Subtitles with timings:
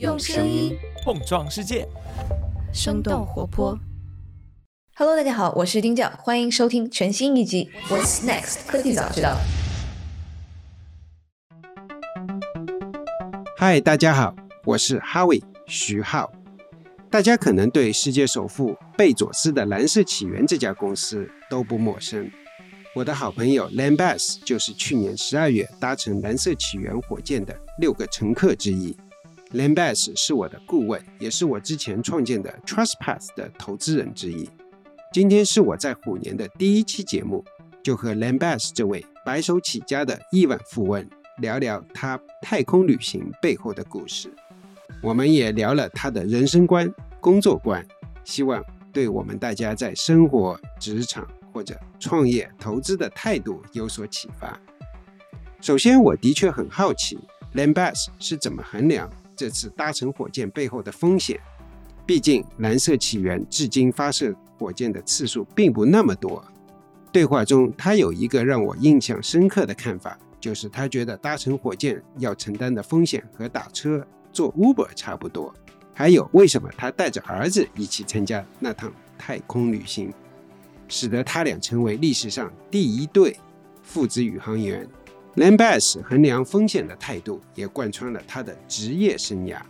[0.00, 1.86] 用声音碰撞世界，
[2.72, 3.78] 生动活泼。
[4.96, 9.36] Hello，大家好，我是丁教，欢迎收听全新一集《What's Next 科技早知道》。
[13.56, 14.34] 嗨，大家好，
[14.64, 16.32] 我是哈维徐浩。
[17.08, 22.28] 大家可能对世界首富贝佐斯的蓝色起源这家公司都不陌生。
[22.96, 28.96] 我的好朋友 Lam Bass 就是去年十二月搭乘蓝色起源火箭的六个乘客之一。
[29.54, 34.50] Len Bass 是我的顾问，也是我之前创建的 TrustPath 的投资人之一。
[35.12, 37.44] 今天是我在虎年的第一期节目，
[37.80, 44.28] 就和 Len Bass 这位白手起家的亿万富翁聊聊他太空旅行背后的故事。
[45.00, 47.86] 我们也聊了他的人生观、工作观，
[48.24, 48.60] 希望
[48.92, 54.60] 对我们大家在生活、职场或者创业、投资的态度有所启发。
[55.60, 57.16] 首先，我的确很好奇
[57.52, 61.38] l a m b a s 是怎么衡量这次搭乘火箭背后的风险。
[62.06, 66.44] 毕竟，蓝色起源至今发射火箭的次数并不那么多。
[67.10, 75.54] 对话中，他有一个让我印象深刻的看法，就是他觉得搭乘火箭要承担的风险和打车、坐 Uber 差不多。
[75.94, 80.12] 还有，为什么他带着儿子一起参加那趟太空旅行，
[80.88, 83.36] 使得他俩成为历史上第一对
[83.82, 84.86] 父子宇航员。
[85.36, 89.60] Len Bass 衡量风险的态度也贯穿了他的职业生涯。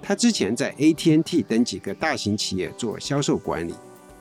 [0.00, 3.74] 他之前在 AT&T 等几个大型企业做销售管理，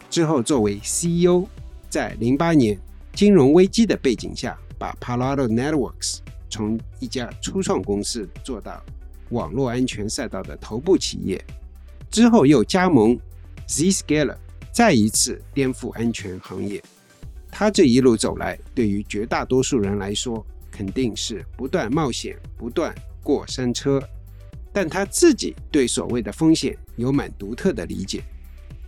[0.09, 1.45] 之后作为 CEO，
[1.89, 2.79] 在08年
[3.13, 6.17] 金融危机的背景下，把 Palo Alto Networks
[6.49, 8.83] 从一家初创公司做到
[9.29, 11.39] 网络安全赛道的头部企业，
[12.09, 13.15] 之后又加盟
[13.67, 14.35] Zscaler，
[14.71, 16.83] 再一次颠覆安全行业。
[17.51, 20.45] 他这一路走来，对于绝大多数人来说，
[20.79, 24.01] 肯定是不断冒险、不断过山车。
[24.71, 28.23] 但他自己对所谓的风险有蛮独特的理解。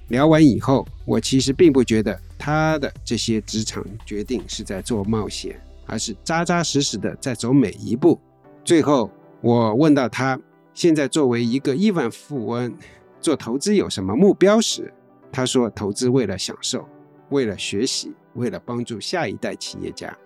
[0.07, 8.17] 聊完以后，我其实并不觉得他的这些职场决定是在做冒险，而是扎扎实实的在走每一步。
[8.63, 10.39] 最后，我问到他
[10.73, 12.73] 现在作为一个亿万富翁
[13.19, 14.93] 做投资有什么目标时，
[15.29, 16.87] 他说：投资为了享受，
[17.31, 20.17] 为了学习，为了帮助下一代企业家。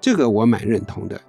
[0.00, 1.20] 这个我蛮认同的。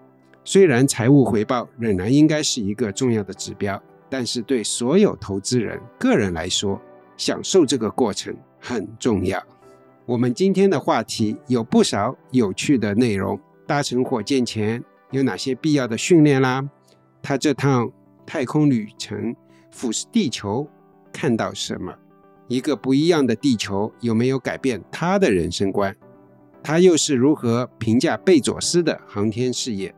[0.43, 6.81] 虽然财务回报仍然应该是一个重要的指标，但是对所有投资人个人来说，
[7.17, 9.41] 享受这个过程很重要。
[10.05, 13.39] 我们今天的话题有不少有趣的内容。
[13.67, 16.67] 搭乘火箭前有哪些必要的训练啦？
[17.21, 17.89] 他这趟
[18.25, 19.35] 太空旅程
[19.69, 20.67] 俯视地球
[21.13, 21.93] 看到什么？
[22.47, 25.95] 一个不一样的地球有没有改变他的人生观？
[26.63, 29.94] 他又是如何评价贝佐斯的航天事业？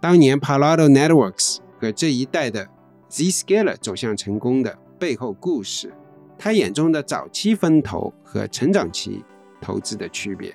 [0.00, 2.68] 当年 Palo Alto Networks 和这一代的
[3.10, 5.92] Zscaler 走向成功的背后故事，
[6.38, 9.24] 他眼中的早期风投和成长期
[9.60, 10.54] 投资的区别。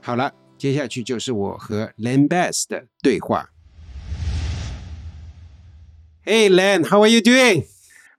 [0.00, 3.50] 好了，接下去就是我和 Len Bass 的对话。
[6.24, 7.64] Hey Len, how are you doing?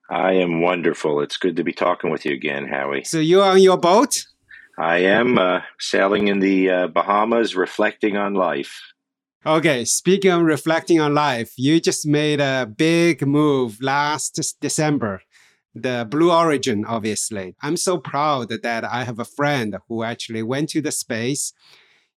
[0.07, 1.25] I am wonderful.
[1.25, 3.03] It's good to be talking with you again, Howie.
[3.05, 4.23] So you're on your boat?
[4.79, 8.79] I am uh, sailing in the uh, Bahamas, reflecting on life.
[9.45, 15.21] Okay, speaking of reflecting on life, you just made a big move last December.
[15.75, 17.55] The Blue Origin, obviously.
[17.61, 21.51] I'm so proud that I have a friend who actually went to the space.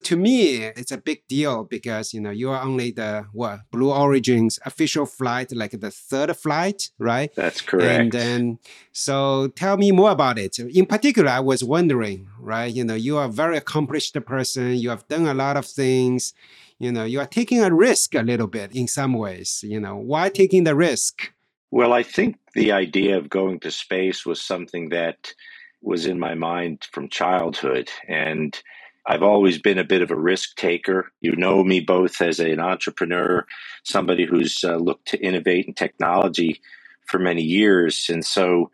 [0.05, 3.93] To me, it's a big deal because you know you are only the what Blue
[3.93, 7.35] Origin's official flight, like the third flight, right?
[7.35, 7.89] That's correct.
[7.89, 8.59] And then,
[8.93, 10.59] so tell me more about it.
[10.59, 12.73] In particular, I was wondering, right?
[12.73, 14.75] You know, you are a very accomplished person.
[14.75, 16.35] You have done a lot of things
[16.83, 19.97] you know you are taking a risk a little bit in some ways you know
[19.97, 21.33] why taking the risk
[21.71, 25.33] well i think the idea of going to space was something that
[25.81, 28.63] was in my mind from childhood and
[29.07, 32.61] i've always been a bit of a risk taker you know me both as an
[32.61, 33.47] entrepreneur
[33.85, 36.61] somebody who's uh, looked to innovate in technology
[37.07, 38.71] for many years and so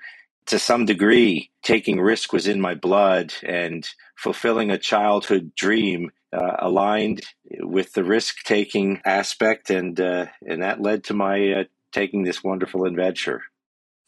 [0.46, 6.56] to some degree taking risk was in my blood and fulfilling a childhood dream uh,
[6.60, 7.22] aligned
[7.60, 12.44] with the risk taking aspect, and uh, and that led to my uh, taking this
[12.44, 13.42] wonderful adventure.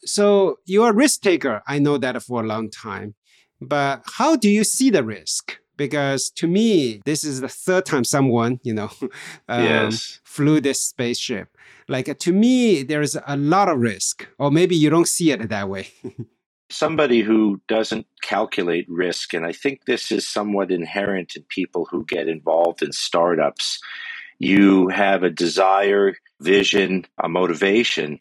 [0.03, 1.63] So you're a risk taker.
[1.67, 3.15] I know that for a long time,
[3.61, 5.57] but how do you see the risk?
[5.77, 8.89] Because to me, this is the third time someone, you know,
[9.49, 10.19] um, Yes.
[10.23, 11.57] flew this spaceship.
[11.87, 15.49] Like to me, there is a lot of risk, or maybe you don't see it
[15.49, 15.89] that way.
[16.71, 22.05] somebody who doesn't calculate risk, and I think this is somewhat inherent in people who
[22.05, 23.79] get involved in startups.
[24.39, 28.19] You have a desire, vision, a motivation,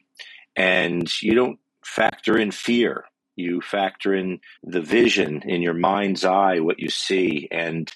[0.56, 3.05] and you don't factor in fear.
[3.40, 7.48] You factor in the vision in your mind's eye, what you see.
[7.50, 7.90] And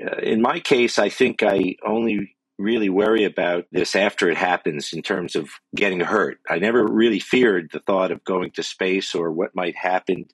[0.00, 4.92] uh, in my case, I think I only really worry about this after it happens
[4.92, 6.38] in terms of getting hurt.
[6.48, 10.26] I never really feared the thought of going to space or what might happen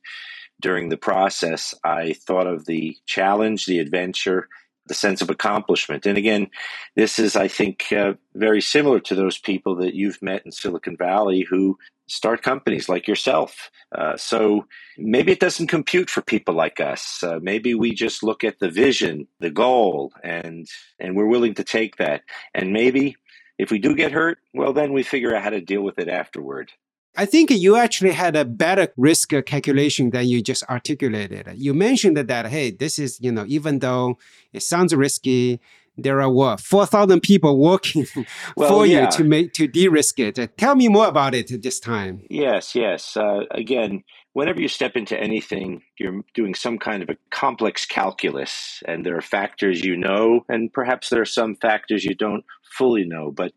[0.61, 1.75] during the process.
[1.83, 4.49] I thought of the challenge, the adventure,
[4.87, 6.07] the sense of accomplishment.
[6.07, 6.49] And again,
[6.97, 10.97] this is, I think, uh, very similar to those people that you've met in Silicon
[10.97, 11.79] Valley who
[12.09, 13.71] start companies like yourself.
[13.97, 14.67] Uh, so
[14.99, 17.23] maybe it doesn't compute for people like us.
[17.23, 20.69] Uh, maybe we just look at the vision, the goal, and
[20.99, 22.23] and we're willing to take that.
[22.55, 23.17] And maybe
[23.59, 26.09] if we do get hurt, well, then we figure out how to deal with it
[26.09, 26.73] afterward.
[27.17, 31.49] I think you actually had a better risk calculation than you just articulated.
[31.57, 34.19] You mentioned that, hey, this is, you know, even though
[34.53, 35.61] it sounds risky,
[35.97, 38.07] there are what four thousand people working
[38.57, 39.05] well, for yeah.
[39.05, 40.57] you to make to de-risk it.
[40.57, 42.23] Tell me more about it this time.
[42.31, 43.17] Yes, yes.
[43.17, 44.03] Uh, again,
[44.33, 49.17] whenever you step into anything, you're doing some kind of a complex calculus, and there
[49.17, 52.45] are factors you know, and perhaps there are some factors you don't
[52.79, 53.31] fully know.
[53.31, 53.53] But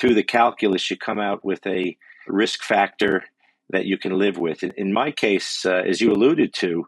[0.00, 1.96] through the calculus, you come out with a
[2.28, 3.24] risk factor
[3.70, 4.62] that you can live with.
[4.62, 6.86] In, in my case, uh, as you alluded to,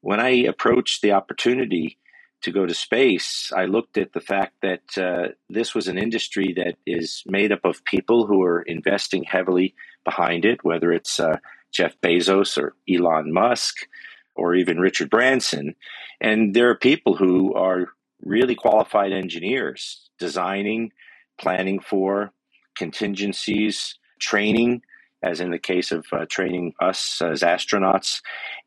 [0.00, 1.98] when I approached the opportunity
[2.42, 6.52] to go to space, I looked at the fact that uh, this was an industry
[6.56, 11.38] that is made up of people who are investing heavily behind it, whether it's uh,
[11.72, 13.88] Jeff Bezos or Elon Musk
[14.34, 15.74] or even Richard Branson.
[16.20, 17.88] And there are people who are
[18.22, 20.92] really qualified engineers designing,
[21.38, 22.32] planning for
[22.76, 24.82] contingencies, training,
[25.22, 28.20] as in the case of uh, training us as astronauts.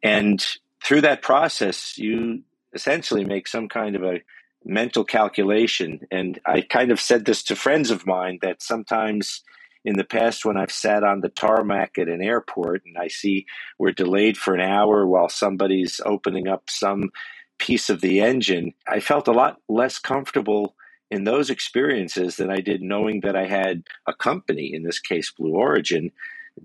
[0.03, 0.45] And
[0.83, 4.21] through that process, you essentially make some kind of a
[4.65, 6.01] mental calculation.
[6.11, 9.43] And I kind of said this to friends of mine that sometimes
[9.85, 13.45] in the past when I've sat on the tarmac at an airport and I see
[13.79, 17.11] we're delayed for an hour while somebody's opening up some
[17.57, 20.75] piece of the engine, I felt a lot less comfortable
[21.09, 25.31] in those experiences than I did knowing that I had a company, in this case
[25.31, 26.11] Blue Origin,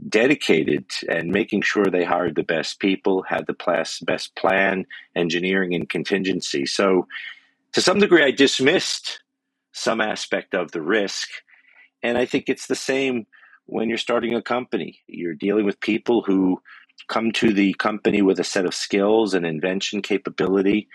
[0.09, 3.57] dedicated and making sure they hired the best people, had the
[4.03, 6.67] best plan, engineering, and contingency.
[6.67, 7.07] So,
[7.73, 9.21] to some degree, I dismissed
[9.73, 11.29] some aspect of the risk.
[12.03, 13.27] And I think it's the same
[13.67, 15.01] when you're starting a company.
[15.07, 16.61] You're dealing with people who
[17.09, 20.89] come to the company with a set of skills and invention capability.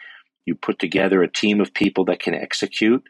[0.45, 3.03] You put together a team of people that can execute,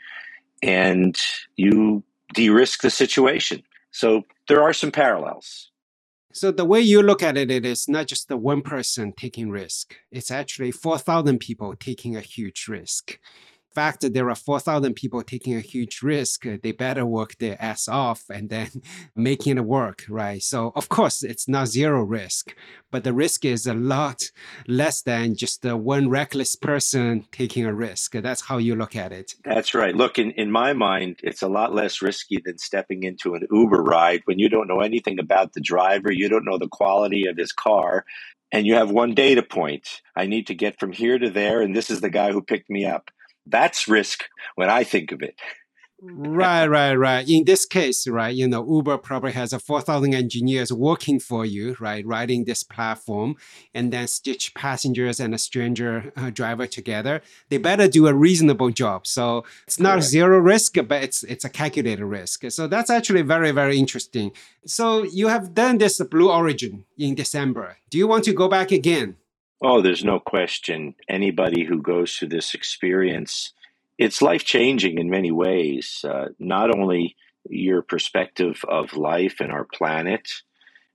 [0.61, 1.17] and
[1.55, 3.63] you de risk the situation.
[3.91, 5.71] So, there are some parallels.
[6.37, 9.49] So the way you look at it, it is not just the one person taking
[9.49, 9.95] risk.
[10.11, 13.17] It's actually 4,000 people taking a huge risk
[13.77, 17.57] fact that there are 4,000 people taking a huge risk, uh, they better work their
[17.61, 18.69] ass off and then
[19.15, 20.41] making it work, right?
[20.41, 22.55] So, of course, it's not zero risk,
[22.91, 24.19] but the risk is a lot
[24.67, 28.13] less than just the one reckless person taking a risk.
[28.13, 29.35] That's how you look at it.
[29.43, 29.95] That's right.
[29.95, 33.83] Look, in, in my mind, it's a lot less risky than stepping into an Uber
[33.83, 37.37] ride when you don't know anything about the driver, you don't know the quality of
[37.37, 38.05] his car,
[38.51, 40.01] and you have one data point.
[40.15, 42.71] I need to get from here to there, and this is the guy who picked
[42.71, 43.11] me up.
[43.49, 45.35] That's risk when I think of it.
[45.99, 47.27] right, right, right.
[47.27, 51.75] In this case, right, you know, Uber probably has a 4,000 engineers working for you,
[51.79, 53.35] right, writing this platform
[53.73, 57.21] and then stitch passengers and a stranger uh, driver together.
[57.49, 59.07] They better do a reasonable job.
[59.07, 60.05] So it's not Correct.
[60.05, 62.51] zero risk, but it's it's a calculated risk.
[62.51, 64.33] So that's actually very, very interesting.
[64.65, 67.77] So you have done this Blue Origin in December.
[67.89, 69.15] Do you want to go back again?
[69.61, 70.93] Oh, there's no question.
[71.09, 73.53] Anybody who goes through this experience,
[73.97, 76.05] it's life changing in many ways.
[76.07, 77.15] Uh, not only
[77.49, 80.29] your perspective of life and our planet,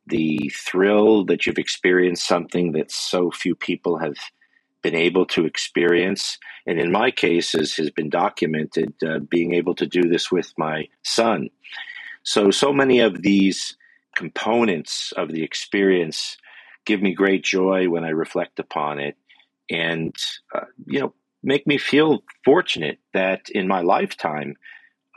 [0.06, 4.16] the thrill that you've experienced something that so few people have
[4.82, 6.38] been able to experience.
[6.66, 10.52] And in my case, as has been documented, uh, being able to do this with
[10.56, 11.50] my son.
[12.22, 13.76] So, so many of these
[14.14, 16.36] components of the experience
[16.84, 19.16] give me great joy when I reflect upon it,
[19.70, 20.14] and
[20.54, 24.56] uh, you know, make me feel fortunate that in my lifetime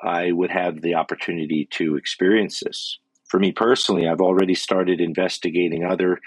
[0.01, 2.99] I would have the opportunity to experience this.
[3.27, 6.19] For me personally, I've already started investigating other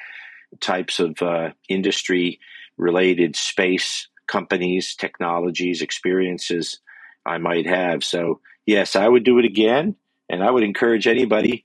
[0.61, 2.41] types of uh, industry
[2.77, 6.81] related space companies, technologies, experiences
[7.25, 8.05] I might have.
[8.05, 9.97] So, yes, I would do it again,
[10.29, 11.65] and I would encourage anybody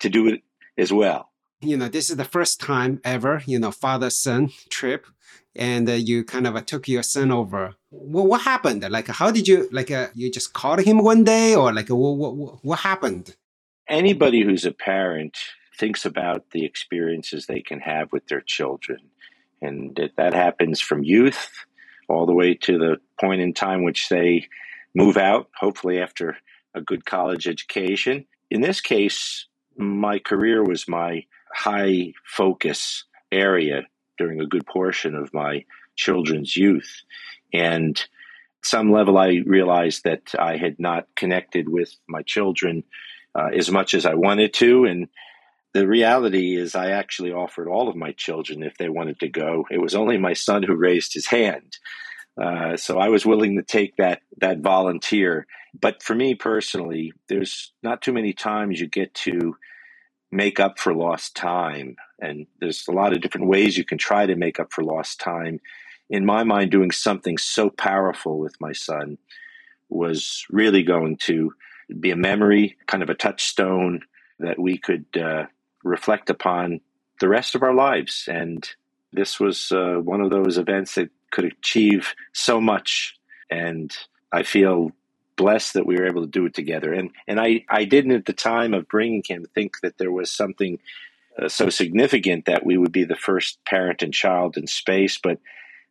[0.00, 0.42] to do it
[0.76, 1.30] as well
[1.60, 5.06] you know, this is the first time ever, you know, father son trip,
[5.56, 7.74] and uh, you kind of uh, took your son over.
[7.90, 8.88] Well, what happened?
[8.90, 12.16] Like, how did you, like, uh, you just called him one day, or like, what,
[12.16, 13.36] what, what happened?
[13.88, 15.36] Anybody who's a parent
[15.78, 18.98] thinks about the experiences they can have with their children.
[19.60, 21.48] And that happens from youth
[22.08, 24.46] all the way to the point in time which they
[24.94, 26.36] move out, hopefully after
[26.74, 28.26] a good college education.
[28.50, 29.46] In this case,
[29.76, 33.82] my career was my high focus area
[34.18, 35.64] during a good portion of my
[35.96, 37.02] children's youth.
[37.52, 38.02] And
[38.62, 42.84] some level, I realized that I had not connected with my children
[43.34, 44.84] uh, as much as I wanted to.
[44.84, 45.08] And
[45.74, 49.66] the reality is, I actually offered all of my children if they wanted to go.
[49.70, 51.76] It was only my son who raised his hand.
[52.40, 55.46] Uh, so I was willing to take that that volunteer.
[55.78, 59.56] But for me personally, there's not too many times you get to
[60.34, 64.26] make up for lost time, and there's a lot of different ways you can try
[64.26, 65.60] to make up for lost time.
[66.10, 69.16] In my mind, doing something so powerful with my son
[69.88, 71.54] was really going to
[72.00, 74.00] be a memory, kind of a touchstone
[74.40, 75.44] that we could uh,
[75.84, 76.80] reflect upon
[77.20, 78.24] the rest of our lives.
[78.26, 78.68] And
[79.12, 83.14] this was uh, one of those events that could achieve so much.
[83.50, 83.96] And
[84.32, 84.90] I feel
[85.36, 86.92] blessed that we were able to do it together.
[86.92, 90.30] And and I I didn't at the time of bringing him think that there was
[90.30, 90.78] something
[91.40, 95.38] uh, so significant that we would be the first parent and child in space, but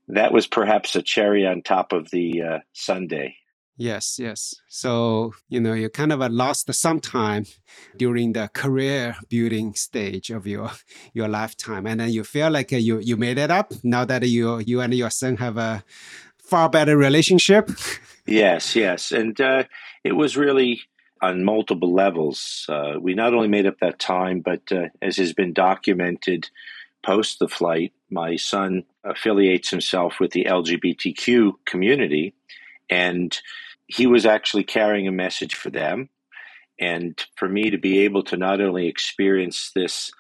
[0.08, 3.36] that was perhaps a cherry on top of the uh, sundae.
[3.76, 4.54] Yes, yes.
[4.68, 7.46] So, you know, you kind of lost some time
[7.98, 10.72] during the career building stage of your
[11.14, 11.88] your lifetime.
[11.88, 14.80] And then you feel like uh, you you made it up now that you you
[14.80, 15.84] and your son have a
[16.38, 17.72] far better relationship.
[18.26, 19.12] Yes, yes.
[19.12, 19.64] And uh,
[20.04, 20.82] it was really
[21.22, 22.66] on multiple levels.
[22.68, 26.50] Uh, we not only made up that time, but uh, as has been documented
[27.04, 32.34] post the flight, my son affiliates himself with the LGBTQ community
[32.90, 33.40] and
[33.88, 36.10] he was actually carrying a message for them.
[36.80, 40.12] And for me to be able to not only experience this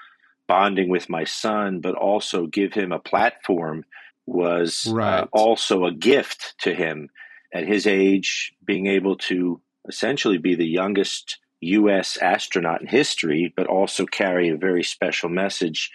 [0.47, 3.85] bonding with my son, but also give him a platform
[4.25, 5.19] was uh, right.
[5.21, 7.09] uh, also a gift to him
[7.53, 12.17] at his age, being able to essentially be the youngest U.S.
[12.17, 15.91] astronaut in history, but also carry a very special message.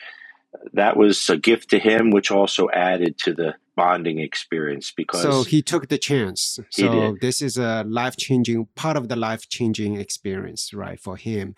[0.73, 5.45] That was a gift to him, which also added to the bonding experience because so
[5.45, 10.99] he took the chance so this is a life-changing part of the life-changing experience right
[10.99, 11.55] for him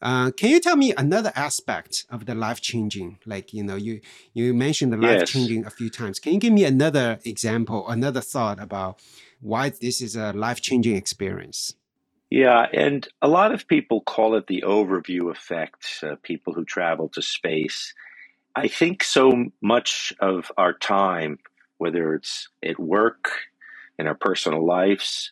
[0.00, 4.00] uh, can you tell me another aspect of the life-changing like you know you
[4.34, 5.66] you mentioned the life-changing yes.
[5.66, 9.02] a few times can you give me another example another thought about
[9.44, 11.74] why this is a life-changing experience
[12.30, 17.08] yeah, and a lot of people call it the overview effect, uh, people who travel
[17.10, 17.94] to space.
[18.56, 21.38] I think so much of our time
[21.78, 23.30] whether it's at work,
[23.98, 25.30] in our personal lives.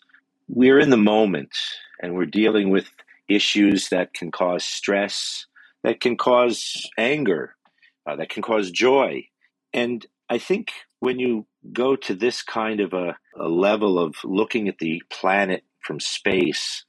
[0.48, 1.56] We're in the moment
[2.00, 2.90] and we're dealing with
[3.28, 5.46] issues that can cause stress,
[5.82, 7.54] that can cause anger,
[8.06, 9.28] uh, that can cause joy.
[9.72, 14.66] And I think when you go to this kind of a, a level of looking
[14.66, 16.86] at the planet from space,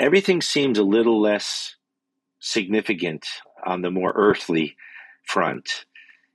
[0.00, 1.76] everything seems a little less
[2.40, 3.24] significant
[3.64, 4.76] on the more earthly
[5.24, 5.84] front.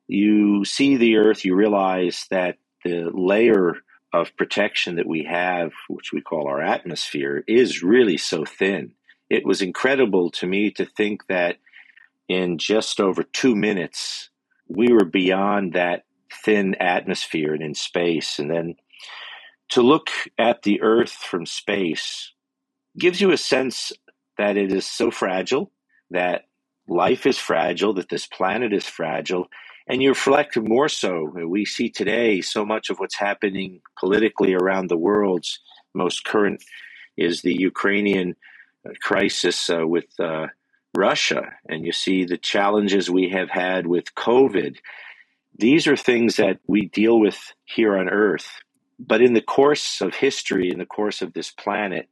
[0.07, 3.74] You see the earth, you realize that the layer
[4.13, 8.93] of protection that we have, which we call our atmosphere, is really so thin.
[9.29, 11.57] It was incredible to me to think that
[12.29, 14.29] in just over two minutes,
[14.69, 16.05] we were beyond that
[16.44, 18.39] thin atmosphere and in space.
[18.39, 18.75] And then
[19.70, 22.32] to look at the Earth from space
[22.98, 23.92] gives you a sense
[24.38, 25.72] that it is so fragile,
[26.12, 26.46] that
[26.88, 29.48] life is fragile, that this planet is fragile,
[29.88, 31.24] and you reflect more so.
[31.24, 35.46] We see today so much of what's happening politically around the world.
[35.94, 36.63] Most current
[37.18, 38.36] is the Ukrainian
[38.88, 40.48] uh, crisis uh, with uh,
[40.96, 44.77] Russia, and you see the challenges we have had with COVID.
[45.57, 48.62] These are things that we deal with here on Earth.
[49.00, 52.09] But in the course of history, in the course of this planet,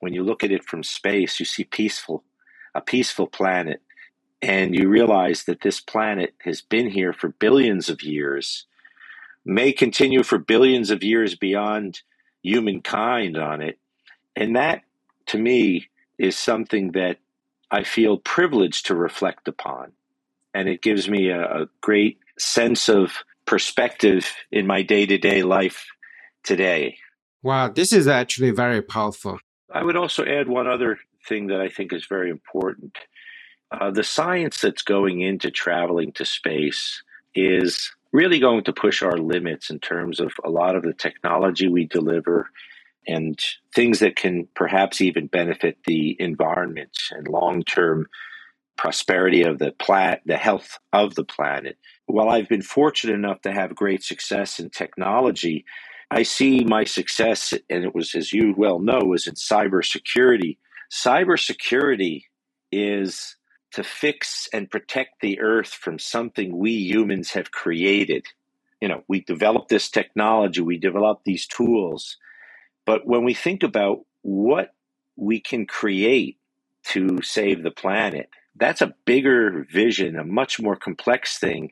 [0.00, 2.24] when you look at it from space, you see peaceful,
[2.74, 3.80] a peaceful planet
[4.42, 8.66] and you realize that this planet has been here for billions of years,
[9.44, 12.00] may continue for billions of years beyond
[12.42, 13.78] humankind on it.
[14.36, 14.82] And that,
[15.26, 17.18] to me, is something that
[17.70, 19.92] I feel privileged to reflect upon.
[20.54, 23.12] And it gives me a, a great sense of
[23.46, 25.86] perspective in my day to day life
[26.44, 26.96] today.
[27.42, 29.38] Wow, this is actually very powerful.
[29.72, 32.96] I would also add one other thing that I think is very important
[33.70, 37.02] uh, the science that's going into traveling to space
[37.34, 41.68] is really going to push our limits in terms of a lot of the technology
[41.68, 42.50] we deliver
[43.06, 43.38] and
[43.74, 48.06] things that can perhaps even benefit the environment and long term
[48.76, 51.78] prosperity of the planet, the health of the planet.
[52.10, 55.64] While I've been fortunate enough to have great success in technology,
[56.10, 60.58] I see my success, and it was, as you well know, was in cybersecurity.
[60.90, 62.24] Cybersecurity
[62.72, 63.36] is
[63.72, 68.26] to fix and protect the earth from something we humans have created.
[68.80, 72.16] You know, we developed this technology, we developed these tools.
[72.86, 74.74] But when we think about what
[75.16, 76.38] we can create
[76.86, 81.70] to save the planet, that's a bigger vision, a much more complex thing.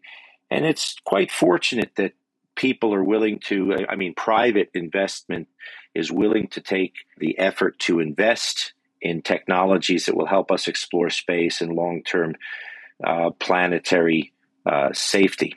[0.50, 2.12] And it's quite fortunate that
[2.56, 5.48] people are willing to, I mean, private investment
[5.94, 11.10] is willing to take the effort to invest in technologies that will help us explore
[11.10, 12.34] space and long term
[13.04, 14.32] uh, planetary
[14.66, 15.54] uh, safety.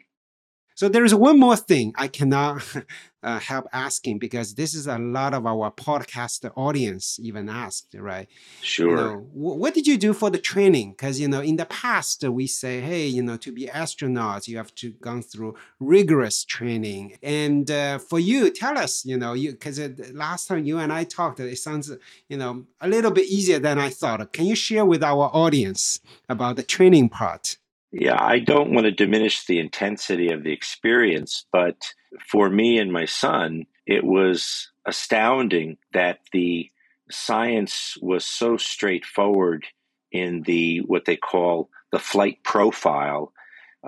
[0.75, 2.63] So there is one more thing I cannot
[3.23, 8.27] uh, help asking because this is a lot of our podcast audience even asked, right?
[8.61, 8.89] Sure.
[8.89, 10.91] You know, what did you do for the training?
[10.91, 14.57] Because you know, in the past we say, hey, you know, to be astronauts, you
[14.57, 17.17] have to gone through rigorous training.
[17.21, 19.79] And uh, for you, tell us, you know, you because
[20.13, 21.91] last time you and I talked, it sounds,
[22.29, 24.33] you know, a little bit easier than I thought.
[24.33, 25.99] Can you share with our audience
[26.29, 27.57] about the training part?
[27.91, 32.91] Yeah, I don't want to diminish the intensity of the experience, but for me and
[32.91, 36.69] my son, it was astounding that the
[37.09, 39.65] science was so straightforward
[40.11, 43.33] in the what they call the flight profile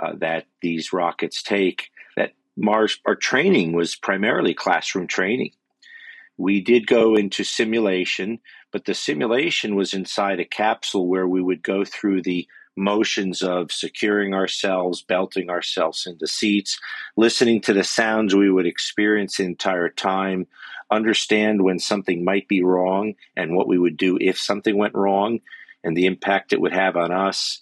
[0.02, 1.90] uh, that these rockets take.
[2.16, 5.52] That Mars, our training was primarily classroom training.
[6.38, 8.40] We did go into simulation,
[8.72, 13.72] but the simulation was inside a capsule where we would go through the motions of
[13.72, 16.80] securing ourselves, belting ourselves into seats,
[17.16, 20.48] listening to the sounds we would experience the entire time,
[20.92, 25.40] understand when something might be wrong and what we would do if something went wrong
[25.84, 27.62] and the impact it would have on us.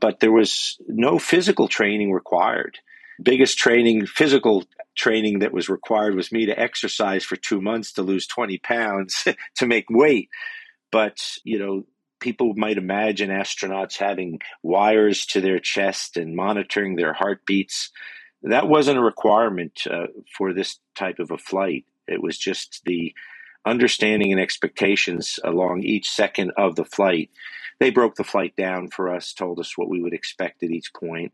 [0.00, 2.78] But there was no physical training required.
[3.22, 4.64] Biggest training, physical
[4.96, 9.26] training that was required was me to exercise for two months to lose 20 pounds
[9.56, 10.28] to make weight.
[10.90, 11.84] But, you know,
[12.20, 17.90] people might imagine astronauts having wires to their chest and monitoring their heartbeats.
[18.42, 20.06] That wasn't a requirement uh,
[20.36, 21.84] for this type of a flight.
[22.06, 23.14] It was just the
[23.66, 27.30] understanding and expectations along each second of the flight.
[27.78, 30.92] They broke the flight down for us, told us what we would expect at each
[30.94, 31.32] point.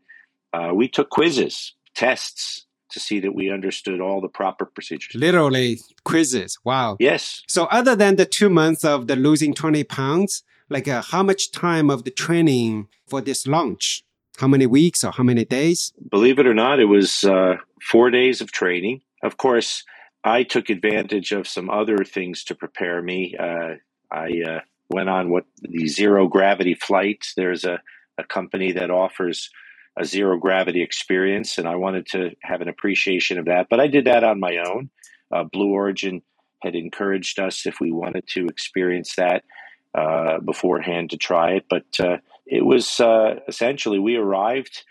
[0.53, 5.13] Uh, we took quizzes, tests to see that we understood all the proper procedures.
[5.13, 6.57] Literally quizzes.
[6.63, 6.95] Wow.
[6.99, 7.43] Yes.
[7.47, 11.51] So, other than the two months of the losing 20 pounds, like uh, how much
[11.51, 14.03] time of the training for this launch?
[14.37, 15.93] How many weeks or how many days?
[16.11, 19.01] Believe it or not, it was uh, four days of training.
[19.23, 19.83] Of course,
[20.23, 23.35] I took advantage of some other things to prepare me.
[23.39, 23.75] Uh,
[24.11, 27.33] I uh, went on what the zero gravity flights.
[27.35, 27.79] There's a,
[28.17, 29.49] a company that offers
[29.97, 33.67] a zero gravity experience, and I wanted to have an appreciation of that.
[33.69, 34.91] But I did that on my own.
[35.33, 36.21] Uh, Blue Origin
[36.61, 39.43] had encouraged us if we wanted to experience that
[39.93, 41.65] uh, beforehand to try it.
[41.69, 44.83] But uh, it was uh, essentially we arrived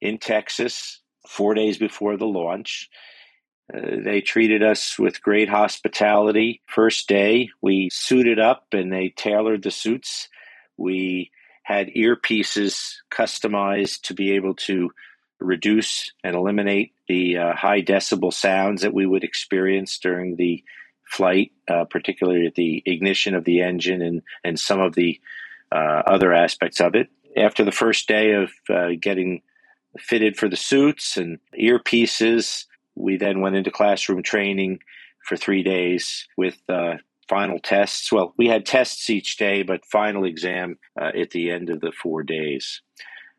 [0.00, 2.88] in Texas four days before the launch.
[3.72, 6.60] Uh, they treated us with great hospitality.
[6.66, 10.28] First day, we suited up and they tailored the suits.
[10.76, 11.30] We
[11.62, 14.90] had earpieces customized to be able to
[15.38, 20.62] reduce and eliminate the uh, high decibel sounds that we would experience during the
[21.12, 25.20] flight, uh, particularly at the ignition of the engine and, and some of the
[25.70, 27.08] uh, other aspects of it.
[27.36, 29.42] After the first day of uh, getting
[29.98, 34.78] fitted for the suits and earpieces, we then went into classroom training
[35.26, 36.94] for three days with uh,
[37.28, 38.10] final tests.
[38.10, 41.92] Well, we had tests each day, but final exam uh, at the end of the
[41.92, 42.80] four days.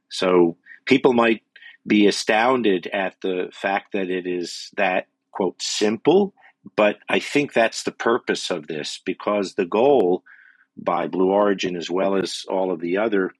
[0.09, 1.41] So people might
[1.85, 6.33] be astounded at the fact that it is that quote simple
[6.75, 10.23] but I think that's the purpose of this because the goal
[10.77, 13.31] by Blue Origin, as well as all of the other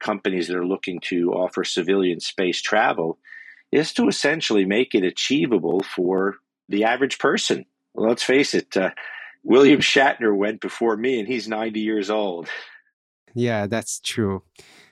[0.00, 3.18] companies that are looking to offer civilian space travel,
[3.72, 6.36] is to essentially make it achievable for
[6.68, 7.64] the average person.
[7.94, 8.90] Well, let's face it, uh,
[9.42, 12.48] William Shatner went before me and he's 90 years old.
[13.34, 14.42] Yeah, that's true.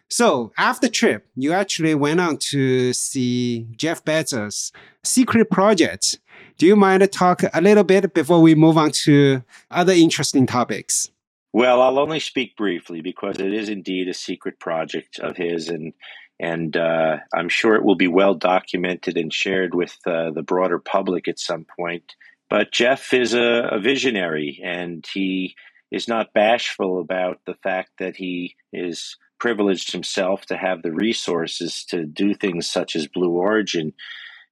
[0.08, 4.70] So after the trip, you actually went on to see Jeff Bezos'
[5.02, 6.18] secret project
[6.58, 10.46] do you mind to talk a little bit before we move on to other interesting
[10.46, 11.10] topics?
[11.52, 15.92] Well, I'll only speak briefly because it is indeed a secret project of his, and
[16.40, 20.78] and uh, I'm sure it will be well documented and shared with uh, the broader
[20.78, 22.14] public at some point.
[22.48, 25.54] But Jeff is a, a visionary, and he
[25.90, 31.84] is not bashful about the fact that he is privileged himself to have the resources
[31.84, 33.92] to do things such as Blue Origin.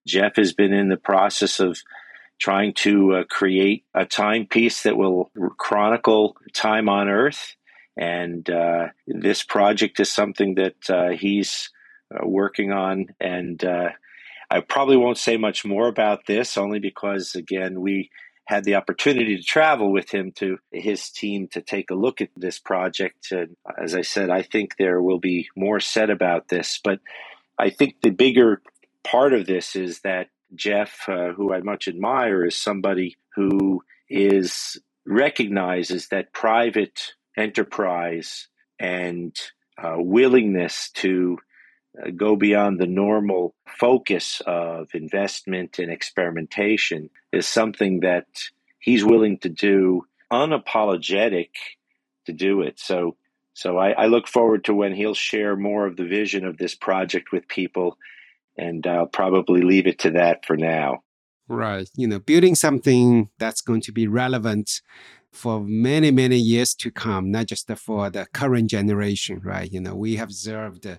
[0.07, 1.79] Jeff has been in the process of
[2.39, 7.55] trying to uh, create a timepiece that will chronicle time on Earth.
[7.97, 11.71] And uh, this project is something that uh, he's
[12.15, 13.09] uh, working on.
[13.21, 13.91] And uh,
[14.51, 18.11] I probably won't say much more about this, only because, again, we
[18.47, 22.31] had the opportunity to travel with him to his team to take a look at
[22.37, 23.31] this project.
[23.33, 26.81] And as I said, I think there will be more said about this.
[26.83, 27.01] But
[27.59, 28.63] I think the bigger
[29.05, 34.81] part of this is that Jeff, uh, who I much admire, is somebody who is
[35.07, 39.35] recognizes that private enterprise and
[39.79, 41.39] uh, willingness to
[42.01, 48.27] uh, go beyond the normal focus of investment and experimentation is something that
[48.79, 51.51] he's willing to do unapologetic
[52.27, 52.79] to do it.
[52.79, 53.17] So
[53.53, 56.75] so I, I look forward to when he'll share more of the vision of this
[56.75, 57.99] project with people
[58.61, 61.03] and I'll probably leave it to that for now.
[61.49, 61.89] Right.
[61.97, 64.83] You know, building something that's going to be relevant
[65.33, 69.71] for many, many years to come, not just for the current generation, right?
[69.73, 70.99] You know, we have observed the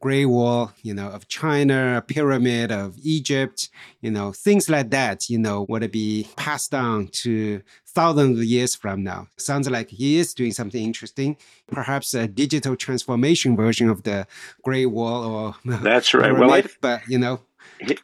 [0.00, 3.68] Great Wall, you know, of China, Pyramid of Egypt,
[4.00, 8.74] you know, things like that, you know, would be passed on to thousands of years
[8.74, 9.28] from now.
[9.36, 11.36] Sounds like he is doing something interesting,
[11.70, 14.26] perhaps a digital transformation version of the
[14.62, 16.24] Great Wall or That's right.
[16.24, 17.40] Pyramid, well, I, but you know,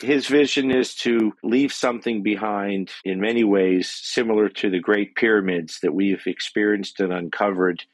[0.00, 5.80] his vision is to leave something behind in many ways similar to the great pyramids
[5.82, 7.84] that we've experienced and uncovered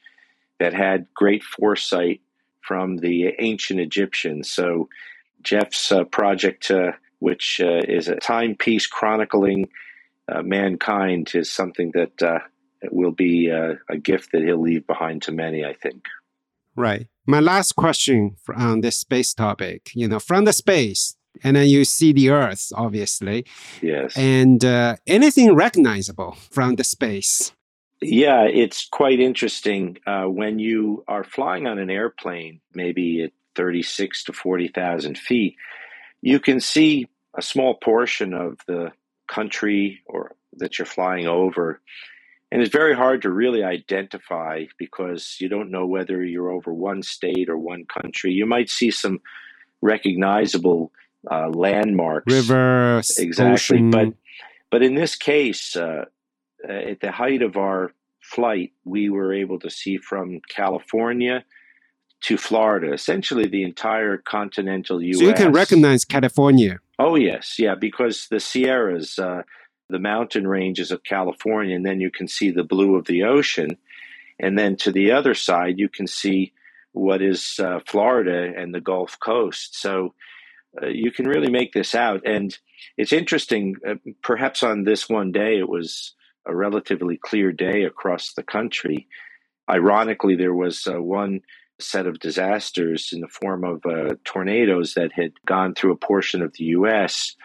[0.59, 2.21] that had great foresight
[2.61, 4.49] from the ancient Egyptians.
[4.49, 4.87] So,
[5.41, 9.67] Jeff's uh, project, uh, which uh, is a timepiece chronicling
[10.31, 12.39] uh, mankind, is something that uh,
[12.91, 16.05] will be uh, a gift that he'll leave behind to many, I think.
[16.77, 17.07] Right.
[17.25, 21.85] My last question on this space topic, you know, from the space, and then you
[21.85, 23.45] see the Earth, obviously.
[23.81, 24.15] Yes.
[24.17, 27.53] And uh, anything recognizable from the space.
[28.01, 34.25] Yeah, it's quite interesting uh, when you are flying on an airplane, maybe at 36
[34.25, 35.55] to 40,000 feet,
[36.21, 38.91] you can see a small portion of the
[39.27, 41.79] country or that you're flying over.
[42.51, 47.01] And it's very hard to really identify because you don't know whether you're over one
[47.01, 48.31] state or one country.
[48.31, 49.21] You might see some
[49.81, 50.91] recognizable
[51.29, 53.53] uh, landmarks, rivers, exactly.
[53.53, 53.91] Ocean.
[53.91, 54.13] But
[54.69, 56.05] but in this case, uh,
[56.67, 61.43] at the height of our flight, we were able to see from California
[62.21, 65.19] to Florida, essentially the entire continental U.S.
[65.19, 66.79] So you can recognize California.
[66.97, 69.43] Oh yes, yeah, because the Sierras, uh,
[69.89, 73.77] the mountain ranges of California, and then you can see the blue of the ocean,
[74.39, 76.53] and then to the other side you can see
[76.93, 79.79] what is uh, Florida and the Gulf Coast.
[79.79, 80.13] So
[80.81, 82.25] uh, you can really make this out.
[82.25, 82.57] And
[82.97, 86.13] it's interesting, uh, perhaps on this one day, it was
[86.45, 89.07] a relatively clear day across the country.
[89.69, 91.41] Ironically, there was uh, one
[91.79, 96.41] set of disasters in the form of uh, tornadoes that had gone through a portion
[96.41, 97.35] of the U.S.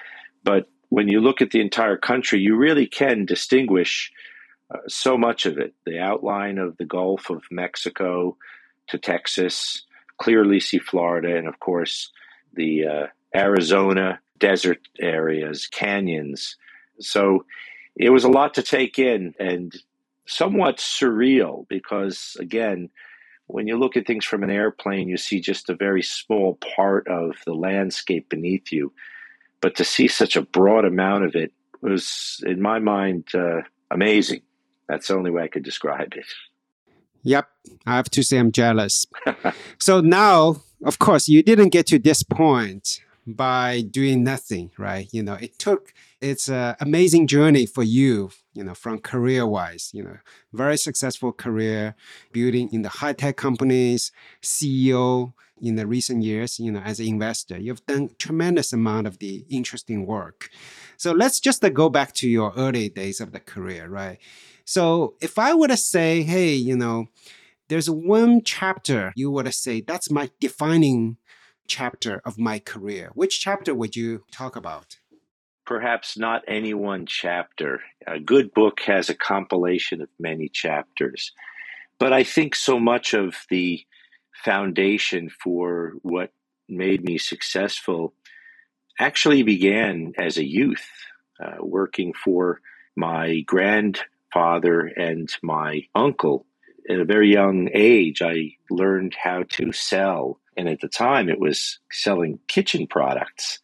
[0.45, 4.11] But when you look at the entire country, you really can distinguish
[4.73, 5.75] uh, so much of it.
[5.87, 8.37] The outline of the Gulf of Mexico
[8.89, 9.85] to Texas,
[10.19, 12.11] clearly see Florida, and of course,
[12.55, 16.57] the Arizona desert areas, canyons.
[17.01, 17.45] So
[17.97, 19.75] it was a lot to take in and
[20.27, 22.91] somewhat surreal because, again,
[23.47, 27.09] when you look at things from an airplane, you see just a very small part
[27.09, 28.93] of the landscape beneath you.
[29.61, 34.43] But to see such a broad amount of it was, in my mind, uh, amazing.
[34.89, 36.27] That's the only way I could describe it.
[37.23, 37.49] Yep,
[37.87, 39.07] I have to say I'm jealous.
[39.79, 43.01] so now, of course, you didn't get to this point
[43.37, 45.09] by doing nothing, right?
[45.13, 49.91] You know, it took, it's an amazing journey for you, you know, from career wise,
[49.93, 50.17] you know,
[50.53, 51.95] very successful career,
[52.33, 54.13] building in the high tech companies,
[54.43, 57.59] CEO in the recent years, you know, as an investor.
[57.59, 60.49] You've done tremendous amount of the interesting work.
[60.97, 64.19] So let's just uh, go back to your early days of the career, right?
[64.65, 67.09] So if I were to say, hey, you know,
[67.69, 71.19] there's one chapter you would say that's my defining
[71.69, 73.11] chapter of my career.
[73.15, 74.97] Which chapter would you talk about?
[75.65, 77.81] Perhaps not any one chapter.
[78.07, 81.33] A good book has a compilation of many chapters.
[81.99, 83.85] But I think so much of the
[84.45, 86.33] foundation for what
[86.69, 88.15] made me successful
[88.99, 90.87] actually began as a youth,
[91.43, 92.61] uh, working for
[92.97, 96.47] my grandfather and my uncle
[96.89, 100.41] at a very young age, I learned how to sell.
[100.57, 103.61] And at the time, it was selling kitchen products.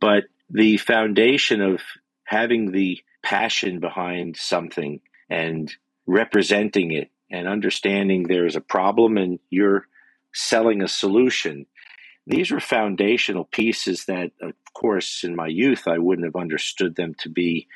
[0.00, 1.80] But the foundation of
[2.24, 5.72] having the passion behind something and
[6.06, 9.86] representing it and understanding there's a problem and you're
[10.32, 11.66] selling a solution.
[12.26, 17.14] These were foundational pieces that, of course, in my youth, I wouldn't have understood them
[17.20, 17.66] to be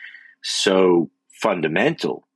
[0.42, 2.26] so fundamental.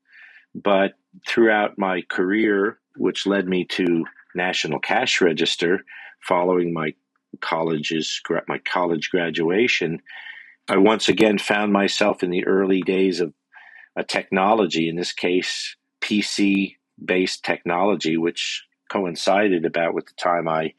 [0.55, 0.95] But
[1.27, 5.85] throughout my career, which led me to National Cash Register
[6.21, 6.95] following my
[7.41, 10.01] college's my college graduation,
[10.69, 13.33] I once again found myself in the early days of
[13.97, 20.75] a technology, in this case, PC based technology, which coincided about with the time I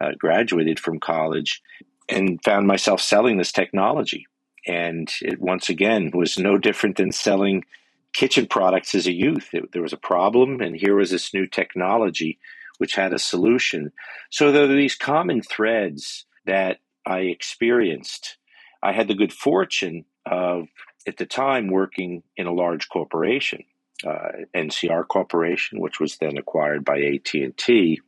[0.00, 1.62] uh, graduated from college,
[2.08, 4.26] and found myself selling this technology.
[4.66, 7.64] And it once again was no different than selling
[8.12, 9.48] kitchen products as a youth.
[9.52, 12.38] It, there was a problem, and here was this new technology
[12.78, 13.92] which had a solution.
[14.30, 18.38] So there are these common threads that I experienced.
[18.82, 20.66] I had the good fortune of,
[21.06, 23.64] at the time, working in a large corporation,
[24.06, 28.00] uh, NCR Corporation, which was then acquired by AT and T,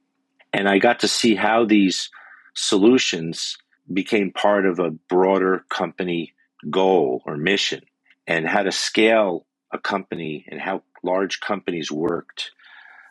[0.53, 2.11] and I got to see how these
[2.55, 3.57] solutions
[3.93, 6.33] became part of a broader company
[6.71, 7.83] goal or mission,
[8.27, 12.53] and how to scale a company and how large companies worked.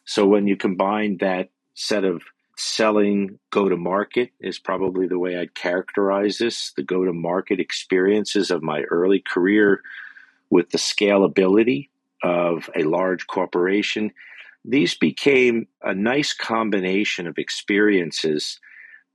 [0.06, 2.23] So when you combine that set of
[2.56, 7.60] selling go to market is probably the way I'd characterize this, the go to market
[7.60, 9.82] experiences of my early career
[10.49, 11.89] with the scalability
[12.23, 14.12] of a large corporation.
[14.63, 18.60] These became a nice combination of experiences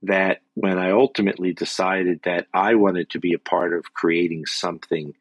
[0.03, 5.13] that when I ultimately decided that I wanted to be a part of creating something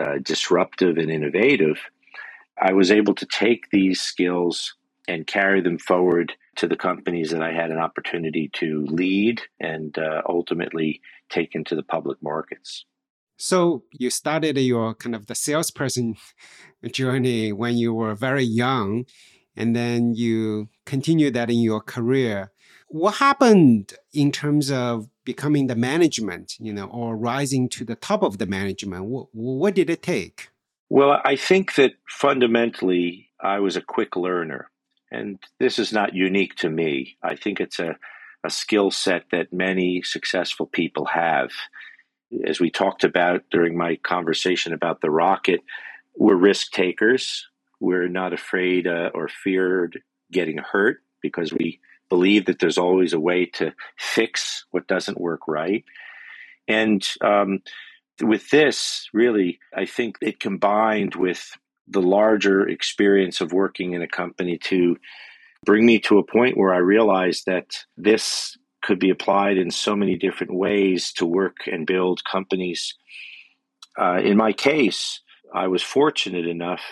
[0.00, 1.78] uh, disruptive and innovative,
[2.60, 4.74] I was able to take these skills
[5.08, 9.96] and carry them forward to the companies that I had an opportunity to lead and
[9.98, 12.84] uh, ultimately take into the public markets.
[13.36, 16.16] So you started your kind of the salesperson
[16.92, 19.04] journey when you were very young,
[19.54, 22.52] and then you continued that in your career.
[22.88, 28.22] What happened in terms of becoming the management, you know, or rising to the top
[28.22, 29.04] of the management?
[29.06, 30.48] What, what did it take?
[30.88, 34.70] Well, I think that fundamentally I was a quick learner.
[35.10, 37.16] And this is not unique to me.
[37.22, 37.96] I think it's a,
[38.44, 41.50] a skill set that many successful people have.
[42.44, 45.60] As we talked about during my conversation about the rocket,
[46.16, 47.46] we're risk takers.
[47.78, 50.00] We're not afraid uh, or feared
[50.32, 55.40] getting hurt because we believe that there's always a way to fix what doesn't work
[55.48, 55.84] right.
[56.68, 57.60] And um,
[58.22, 61.50] with this, really, I think it combined with
[61.88, 64.96] the larger experience of working in a company to
[65.64, 69.96] bring me to a point where I realized that this could be applied in so
[69.96, 72.94] many different ways to work and build companies.
[73.98, 75.20] Uh, in my case,
[75.54, 76.82] I was fortunate enough,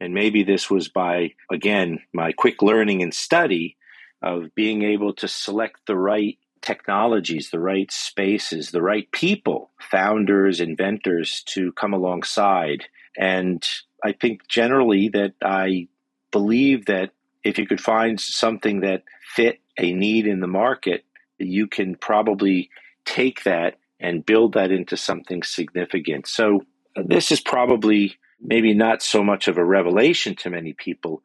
[0.00, 3.76] and maybe this was by, again, my quick learning and study
[4.22, 10.60] of being able to select the right technologies, the right spaces, the right people, founders,
[10.60, 12.84] inventors to come alongside.
[13.18, 13.66] And
[14.04, 15.88] I think generally that I
[16.30, 17.10] believe that
[17.44, 19.02] if you could find something that
[19.34, 21.04] fit a need in the market,
[21.38, 22.70] you can probably
[23.04, 26.26] take that and build that into something significant.
[26.26, 26.64] So
[26.96, 31.22] uh, this is probably maybe not so much of a revelation to many people,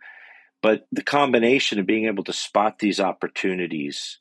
[0.62, 4.20] but the combination of being able to spot these opportunities,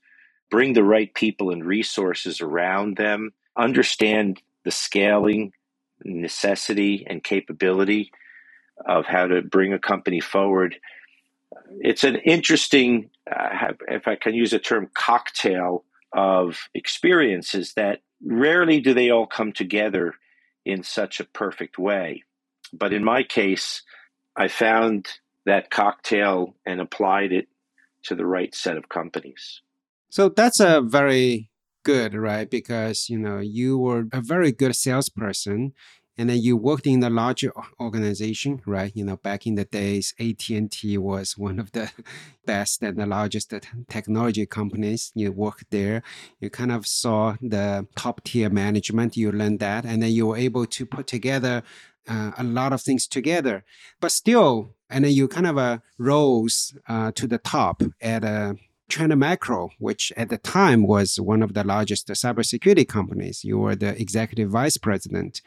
[0.51, 5.53] bring the right people and resources around them, understand the scaling,
[6.05, 8.11] necessity, and capability
[8.85, 10.77] of how to bring a company forward.
[11.81, 18.81] It's an interesting, uh, if I can use a term, cocktail of experiences that rarely
[18.81, 20.15] do they all come together
[20.65, 22.25] in such a perfect way.
[22.73, 23.83] But in my case,
[24.37, 25.09] I found
[25.47, 27.49] that cocktail and applied it
[28.05, 29.63] to the right set of companies.
[30.11, 31.51] So that's a very
[31.83, 32.51] good, right?
[32.51, 35.73] Because you know you were a very good salesperson,
[36.19, 38.93] and then you worked in a larger organization, right?
[38.95, 41.91] You know, back in the days, AT and T was one of the
[42.47, 43.53] best and the largest
[43.89, 45.13] technology companies.
[45.15, 46.03] You worked there,
[46.41, 49.17] you kind of saw the top tier management.
[49.17, 51.63] You learned that, and then you were able to put together
[52.09, 53.65] uh, a lot of things together.
[54.01, 58.57] But still, and then you kind of uh, rose uh, to the top at a
[58.89, 63.45] Trend Micro, which at the time was one of the largest cybersecurity companies.
[63.45, 65.43] You were the executive vice president.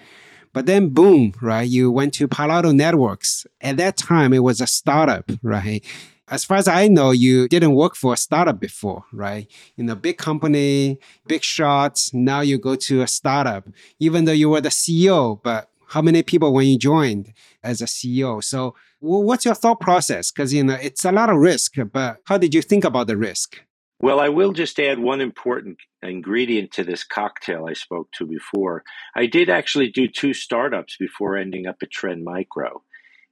[0.52, 1.68] But then, boom, right?
[1.68, 3.46] You went to Palo Alto Networks.
[3.62, 5.86] At that time, it was a startup, right?
[6.28, 9.48] As far as I know, you didn't work for a startup before, right?
[9.78, 12.14] In a big company, big shots.
[12.14, 13.68] Now you go to a startup,
[14.00, 17.86] even though you were the CEO, but how many people when you joined as a
[17.86, 18.44] CEO?
[18.44, 20.32] So, what's your thought process?
[20.32, 23.18] Because you know it's a lot of risk, but how did you think about the
[23.18, 23.62] risk?
[24.02, 28.84] Well, I will just add one important ingredient to this cocktail I spoke to before.
[29.14, 32.82] I did actually do two startups before ending up at Trend Micro.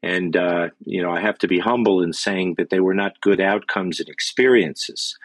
[0.03, 3.21] And, uh, you know, I have to be humble in saying that they were not
[3.21, 5.17] good outcomes and experiences,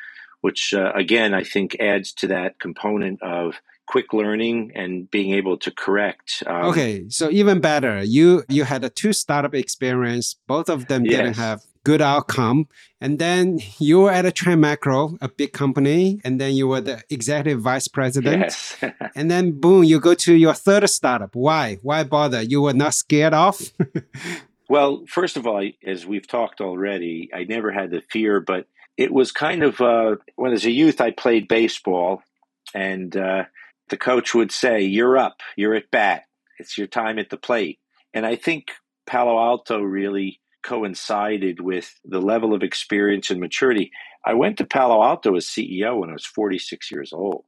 [0.42, 3.60] which, uh, again, I think adds to that component of
[3.92, 6.42] quick learning and being able to correct.
[6.46, 10.36] Um, okay, so even better, you you had a two startup experience.
[10.46, 11.12] Both of them yes.
[11.14, 12.68] didn't have good outcome.
[13.00, 16.80] And then you were at a Trend Micro, a big company, and then you were
[16.80, 18.40] the executive vice president.
[18.40, 18.76] Yes.
[19.14, 21.34] and then boom, you go to your third startup.
[21.34, 21.78] Why?
[21.82, 22.40] Why bother?
[22.40, 23.60] You were not scared off?
[24.70, 29.12] well, first of all, as we've talked already, I never had the fear, but it
[29.12, 32.22] was kind of uh, when as a youth I played baseball,
[32.74, 33.44] and uh,
[33.88, 35.40] the coach would say, "You're up.
[35.56, 36.24] You're at bat.
[36.58, 37.78] It's your time at the plate."
[38.14, 38.72] And I think
[39.06, 43.90] Palo Alto really coincided with the level of experience and maturity.
[44.24, 47.44] I went to Palo Alto as CEO when I was 46 years old.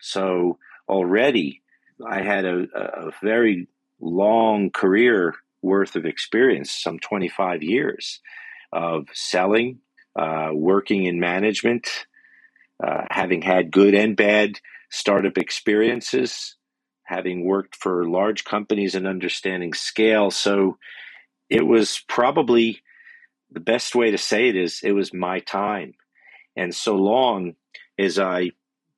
[0.00, 1.62] So already
[2.06, 3.68] I had a, a very
[4.00, 8.20] long career worth of experience, some 25 years
[8.72, 9.78] of selling,
[10.16, 11.88] uh, working in management,
[12.82, 14.58] uh, having had good and bad
[14.90, 16.56] startup experiences,
[17.04, 20.30] having worked for large companies and understanding scale.
[20.30, 20.78] So
[21.48, 22.82] it was probably
[23.50, 25.94] the best way to say it is it was my time.
[26.56, 27.54] And so long
[27.98, 28.50] as I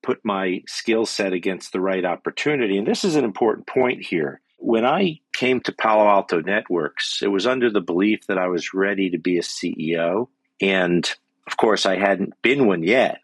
[0.03, 4.41] put my skill set against the right opportunity, and this is an important point here.
[4.59, 8.75] When I came to Palo Alto Networks, it was under the belief that I was
[8.75, 10.29] ready to be a CEO.
[10.61, 11.11] And
[11.47, 13.21] of course, I hadn't been one yet,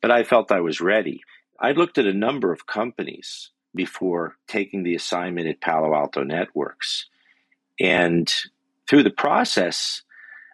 [0.00, 1.22] but I felt I was ready.
[1.60, 7.06] I looked at a number of companies before taking the assignment at Palo Alto Networks.
[7.80, 8.32] And
[8.88, 10.02] through the process,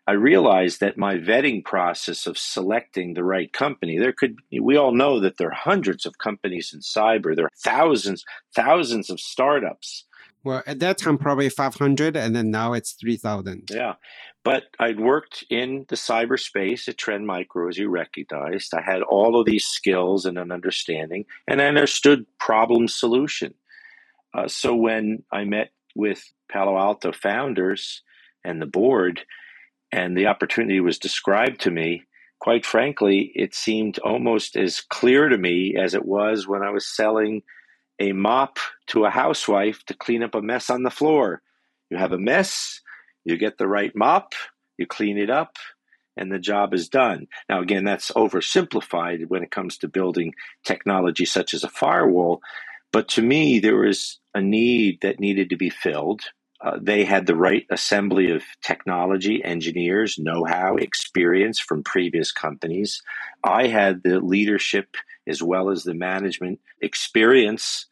[0.07, 4.93] I realized that my vetting process of selecting the right company, there could, we all
[4.93, 10.05] know that there are hundreds of companies in cyber, there are thousands, thousands of startups.
[10.45, 13.71] Well, at that time, probably 500, and then now it's 3,000.
[13.73, 13.95] Yeah.
[14.45, 18.75] But I'd worked in the cyberspace at Trend Micro, as you recognized.
[18.75, 23.55] I had all of these skills and an understanding, and I understood problem solution.
[24.35, 28.03] Uh, so when I met with Palo Alto founders,
[28.45, 29.23] and the board,
[29.91, 32.03] and the opportunity was described to me,
[32.39, 36.87] quite frankly, it seemed almost as clear to me as it was when I was
[36.87, 37.43] selling
[37.99, 41.43] a mop to a housewife to clean up a mess on the floor.
[41.91, 42.81] You have a mess,
[43.25, 44.33] you get the right mop,
[44.79, 45.57] you clean it up,
[46.17, 47.27] and the job is done.
[47.49, 52.41] Now, again, that's oversimplified when it comes to building technology such as a firewall.
[52.93, 56.23] But to me, there was a need that needed to be filled.
[56.65, 63.03] Uh, they had the right assembly of technology, engineers, know how, experience from previous companies.
[63.45, 64.97] I had the leadership
[65.27, 67.85] as well as the management experience.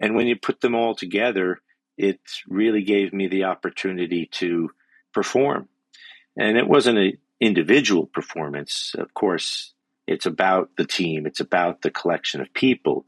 [0.00, 1.60] And when you put them all together,
[1.96, 2.18] it
[2.48, 4.70] really gave me the opportunity to
[5.14, 5.68] perform.
[6.36, 8.92] And it wasn't an individual performance.
[8.98, 9.72] Of course,
[10.08, 13.04] it's about the team, it's about the collection of people.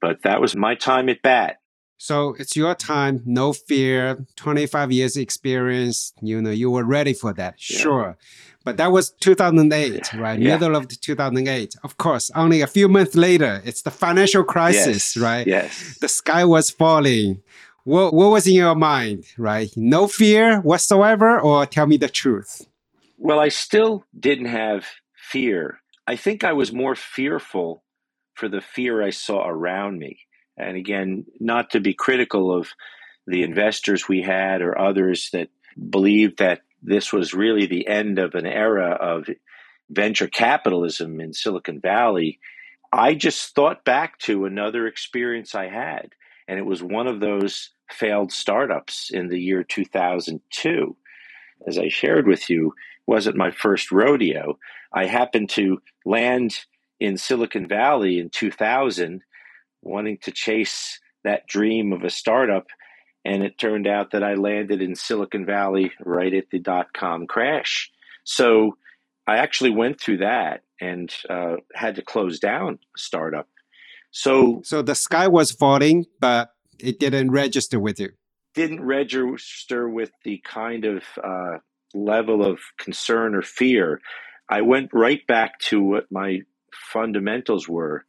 [0.00, 1.60] But that was my time at bat.
[1.98, 6.12] So it's your time, no fear, 25 years experience.
[6.20, 7.54] You know, you were ready for that.
[7.70, 7.78] Yeah.
[7.78, 8.16] Sure.
[8.64, 10.38] But that was 2008, right?
[10.38, 10.54] Yeah.
[10.54, 11.76] Middle of 2008.
[11.84, 15.16] Of course, only a few months later, it's the financial crisis, yes.
[15.16, 15.46] right?
[15.46, 15.98] Yes.
[16.00, 17.42] The sky was falling.
[17.84, 19.70] What, what was in your mind, right?
[19.76, 22.66] No fear whatsoever, or tell me the truth?
[23.16, 25.78] Well, I still didn't have fear.
[26.08, 27.84] I think I was more fearful
[28.34, 30.25] for the fear I saw around me.
[30.56, 32.68] And again, not to be critical of
[33.26, 35.48] the investors we had or others that
[35.90, 39.28] believed that this was really the end of an era of
[39.90, 42.38] venture capitalism in Silicon Valley.
[42.92, 46.10] I just thought back to another experience I had,
[46.48, 50.96] and it was one of those failed startups in the year 2002.
[51.66, 52.74] As I shared with you,
[53.06, 54.58] wasn't my first rodeo.
[54.92, 56.58] I happened to land
[56.98, 59.22] in Silicon Valley in 2000
[59.86, 62.66] wanting to chase that dream of a startup.
[63.24, 67.26] And it turned out that I landed in Silicon Valley right at the dot com
[67.26, 67.90] crash.
[68.24, 68.76] So
[69.26, 73.48] I actually went through that and uh, had to close down a startup.
[74.10, 78.10] So, so the sky was falling, but it didn't register with you?
[78.54, 81.58] Didn't register with the kind of uh,
[81.92, 84.00] level of concern or fear.
[84.48, 86.42] I went right back to what my
[86.92, 88.04] fundamentals were.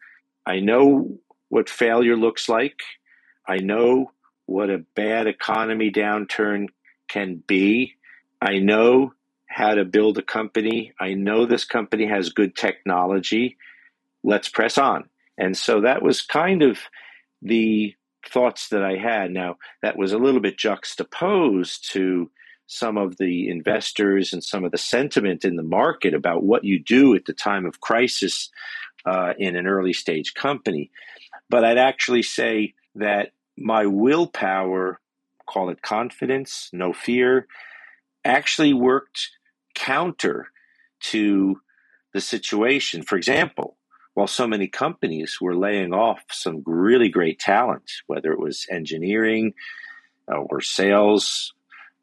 [0.45, 1.17] I know
[1.49, 2.81] what failure looks like.
[3.47, 4.11] I know
[4.45, 6.67] what a bad economy downturn
[7.07, 7.95] can be.
[8.41, 9.13] I know
[9.47, 10.93] how to build a company.
[10.99, 13.57] I know this company has good technology.
[14.23, 15.09] Let's press on.
[15.37, 16.79] And so that was kind of
[17.41, 17.95] the
[18.27, 19.31] thoughts that I had.
[19.31, 22.29] Now, that was a little bit juxtaposed to
[22.67, 26.83] some of the investors and some of the sentiment in the market about what you
[26.83, 28.49] do at the time of crisis
[29.05, 30.91] uh, in an early stage company.
[31.49, 34.99] But I'd actually say that my willpower,
[35.45, 37.47] call it confidence, no fear,
[38.25, 39.29] actually worked
[39.73, 40.47] counter
[40.99, 41.61] to
[42.13, 43.03] the situation.
[43.03, 43.77] For example,
[44.13, 49.53] while so many companies were laying off some really great talent, whether it was engineering
[50.31, 51.53] uh, or sales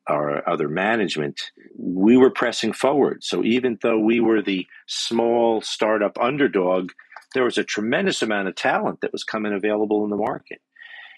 [0.08, 3.24] or other management, we were pressing forward.
[3.24, 6.92] So even though we were the small startup underdog,
[7.34, 10.60] there was a tremendous amount of talent that was coming available in the market.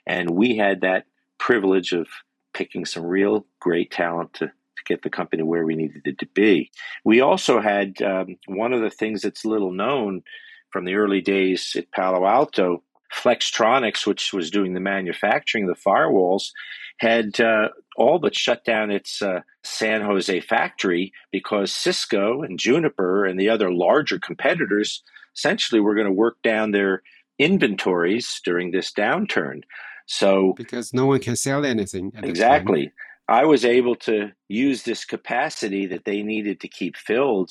[0.07, 1.05] And we had that
[1.39, 2.09] privilege of
[2.55, 6.27] picking some real great talent to, to get the company where we needed it to
[6.27, 6.71] be.
[7.05, 10.23] We also had um, one of the things that's little known
[10.71, 12.83] from the early days at Palo Alto,
[13.15, 16.51] Flextronics, which was doing the manufacturing of the firewalls,
[16.99, 23.27] had uh, all but shut down its uh, San Jose factory because Cisco and Juniper
[23.27, 25.03] and the other larger competitors
[25.37, 27.03] essentially were going to work down their
[27.39, 29.63] inventories during this downturn.
[30.07, 32.13] So because no one can sell anything.
[32.23, 32.93] exactly.
[33.29, 37.51] I was able to use this capacity that they needed to keep filled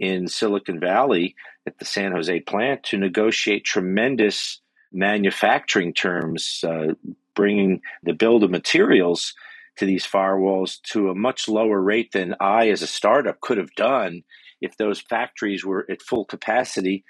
[0.00, 4.60] in Silicon Valley at the San Jose plant to negotiate tremendous
[4.92, 6.94] manufacturing terms, uh,
[7.34, 9.34] bringing the build of materials
[9.76, 13.74] to these firewalls to a much lower rate than I, as a startup, could have
[13.76, 14.24] done
[14.64, 17.04] if those factories were at full capacity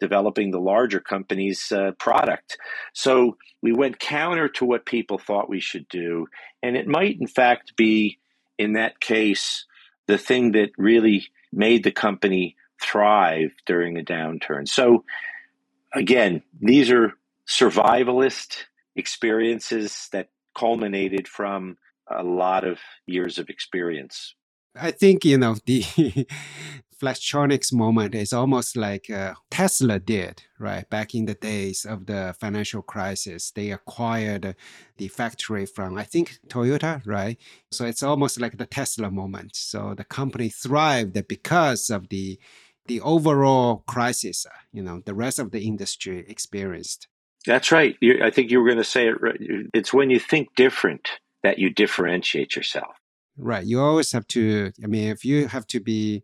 [0.00, 2.58] developing the larger company's uh, product.
[2.92, 6.26] So we went counter to what people thought we should do.
[6.62, 8.18] And it might, in fact, be
[8.58, 9.66] in that case
[10.06, 14.68] the thing that really made the company thrive during a downturn.
[14.68, 15.04] So,
[15.94, 17.14] again, these are
[17.48, 18.64] survivalist
[18.96, 21.78] experiences that culminated from
[22.10, 24.34] a lot of years of experience.
[24.76, 25.82] I think, you know, the
[27.00, 30.88] Flextronics moment is almost like uh, Tesla did, right?
[30.88, 34.56] Back in the days of the financial crisis, they acquired
[34.96, 37.38] the factory from, I think, Toyota, right?
[37.70, 39.54] So it's almost like the Tesla moment.
[39.54, 42.38] So the company thrived because of the
[42.86, 47.08] the overall crisis, uh, you know, the rest of the industry experienced.
[47.46, 47.96] That's right.
[48.00, 49.16] You, I think you were going to say it.
[49.72, 51.08] It's when you think different
[51.42, 52.94] that you differentiate yourself.
[53.36, 53.66] Right.
[53.66, 56.22] You always have to, I mean, if you have to be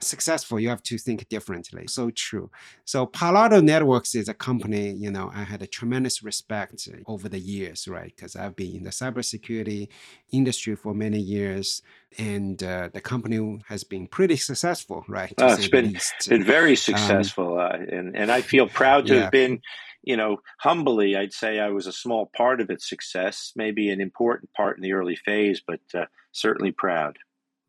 [0.00, 1.86] successful, you have to think differently.
[1.88, 2.50] So true.
[2.84, 7.28] So Palo Alto Networks is a company, you know, I had a tremendous respect over
[7.28, 8.12] the years, right?
[8.14, 9.88] Because I've been in the cybersecurity
[10.30, 11.82] industry for many years,
[12.16, 15.34] and uh, the company has been pretty successful, right?
[15.40, 15.96] Uh, it's been,
[16.28, 19.22] been very um, successful, um, uh, and, and I feel proud to yeah.
[19.22, 19.60] have been
[20.02, 24.00] you know, humbly, I'd say I was a small part of its success, maybe an
[24.00, 27.18] important part in the early phase, but uh, certainly proud.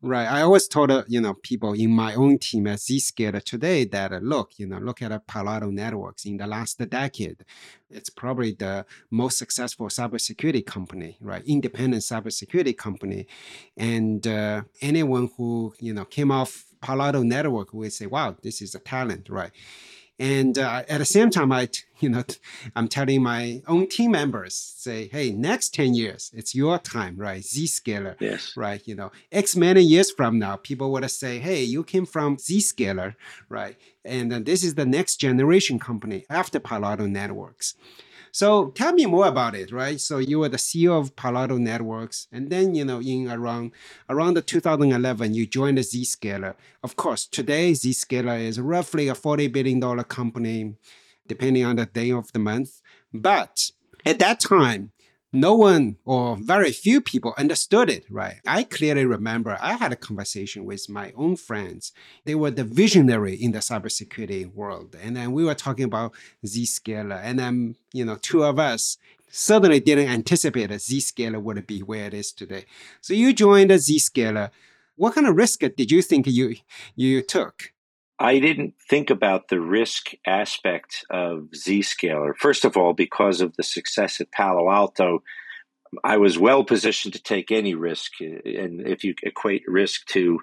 [0.02, 0.26] Right.
[0.26, 4.14] I always told uh, you know people in my own team at Zscaler today that
[4.14, 7.44] uh, look, you know, look at uh, Palo Alto Networks in the last decade.
[7.90, 11.42] It's probably the most successful cybersecurity company, right?
[11.44, 13.26] Independent cybersecurity company,
[13.76, 18.62] and uh, anyone who you know came off Palo Alto Network would say, "Wow, this
[18.62, 19.52] is a talent," right?
[20.20, 22.22] And uh, at the same time, I, you know,
[22.76, 27.40] I'm telling my own team members, say, hey, next 10 years, it's your time, right?
[27.42, 28.54] Zscaler, yes.
[28.54, 28.86] right?
[28.86, 33.14] You know, X many years from now, people would say, hey, you came from Zscaler,
[33.48, 33.76] right?
[34.04, 37.74] And uh, this is the next generation company after Palo Alto Networks.
[38.32, 40.00] So tell me more about it, right?
[40.00, 43.72] So you were the CEO of Palo Networks, and then you know in around
[44.08, 46.54] around the 2011 you joined Zscaler.
[46.82, 50.74] Of course, today Zscaler is roughly a 40 billion dollar company,
[51.26, 52.80] depending on the day of the month.
[53.12, 53.72] But
[54.06, 54.92] at that time,
[55.32, 58.40] no one or very few people understood it, right?
[58.46, 61.92] I clearly remember I had a conversation with my own friends.
[62.24, 64.96] They were the visionary in the cybersecurity world.
[65.00, 66.14] And then we were talking about
[66.44, 67.20] Zscaler.
[67.22, 68.98] And then, you know, two of us
[69.30, 72.64] certainly didn't anticipate that Zscaler would be where it is today.
[73.00, 74.50] So you joined Zscaler.
[74.96, 76.56] What kind of risk did you think you
[76.96, 77.72] you took?
[78.22, 82.36] I didn't think about the risk aspect of Zscaler.
[82.36, 85.22] First of all, because of the success at Palo Alto,
[86.04, 88.12] I was well positioned to take any risk.
[88.20, 90.38] And if you equate risk to,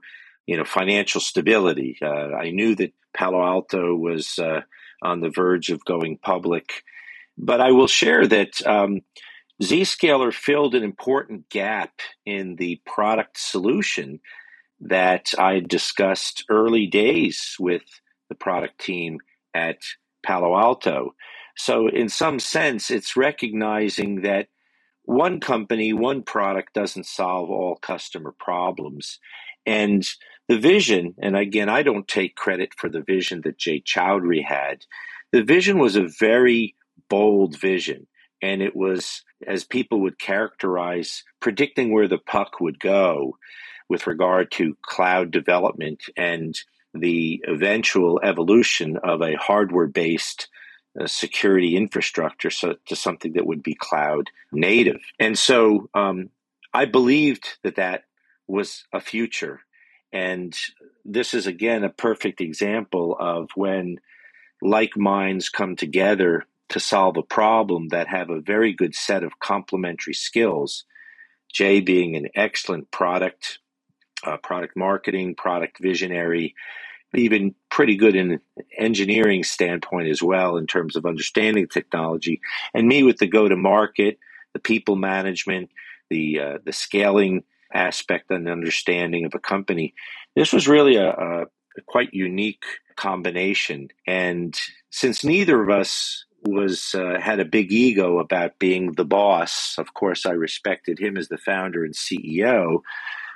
[0.47, 4.61] you know, financial stability, uh, I knew that Palo Alto was uh,
[5.03, 6.83] on the verge of going public.
[7.37, 9.01] But I will share that um,
[9.61, 14.19] Zscaler filled an important gap in the product solution
[14.79, 17.83] that I discussed early days with
[18.29, 19.19] the product team
[19.53, 19.79] at
[20.23, 21.15] Palo Alto.
[21.55, 24.47] So, in some sense, it's recognizing that
[25.03, 29.19] one company, one product doesn't solve all customer problems.
[29.65, 30.07] And
[30.47, 34.85] the vision, and again, I don't take credit for the vision that Jay Chaudhry had.
[35.31, 36.75] The vision was a very
[37.09, 38.07] bold vision.
[38.41, 43.37] And it was, as people would characterize, predicting where the puck would go
[43.89, 46.59] with regard to cloud development and
[46.93, 50.47] the eventual evolution of a hardware based
[50.99, 55.01] uh, security infrastructure so, to something that would be cloud native.
[55.19, 56.29] And so um,
[56.73, 58.05] I believed that that
[58.47, 59.61] was a future.
[60.11, 60.57] And
[61.05, 63.99] this is, again, a perfect example of when
[64.61, 69.39] like minds come together to solve a problem that have a very good set of
[69.39, 70.85] complementary skills.
[71.53, 73.59] Jay being an excellent product
[74.27, 76.55] uh, product marketing, product visionary,
[77.15, 78.39] even pretty good in
[78.77, 82.41] engineering standpoint as well in terms of understanding technology,
[82.73, 84.19] and me with the go to market,
[84.53, 85.69] the people management,
[86.09, 89.93] the uh, the scaling aspect and understanding of a company.
[90.35, 92.63] This was really a, a, a quite unique
[92.95, 94.57] combination, and
[94.89, 99.75] since neither of us was uh, had a big ego about being the boss.
[99.77, 102.81] Of course, I respected him as the founder and CEO,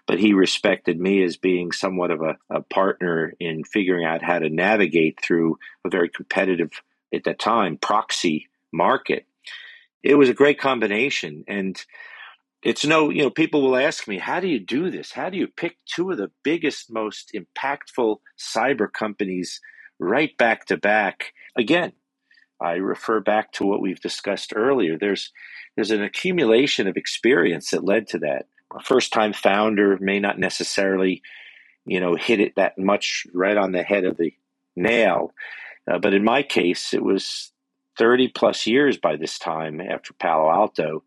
[0.08, 4.40] but he respected me as being somewhat of a, a partner in figuring out how
[4.40, 6.72] to navigate through a very competitive,
[7.14, 9.26] at that time, proxy market.
[10.04, 11.44] It was a great combination.
[11.48, 11.82] And
[12.64, 15.12] it's no, you know, people will ask me, how do you do this?
[15.12, 19.62] How do you pick two of the biggest, most impactful cyber companies
[20.00, 21.34] right back to back?
[21.56, 21.94] Again,
[22.62, 24.98] I refer back to what we've discussed earlier.
[24.98, 25.32] There's
[25.76, 28.46] there's an accumulation of experience that led to that
[28.76, 31.22] a first time founder may not necessarily,
[31.86, 34.34] you know, hit it that much right on the head of the
[34.76, 35.34] nail.
[35.90, 37.52] Uh, but in my case, it was
[37.98, 41.04] 30 plus years by this time after Palo Alto.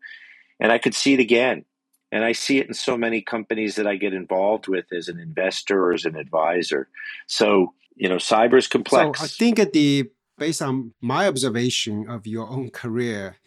[0.59, 1.65] And I could see it again.
[2.11, 5.19] And I see it in so many companies that I get involved with as an
[5.19, 6.87] investor or as an advisor.
[7.27, 9.19] So, you know, cyber is complex.
[9.19, 13.37] So I think at the based on my observation of your own career,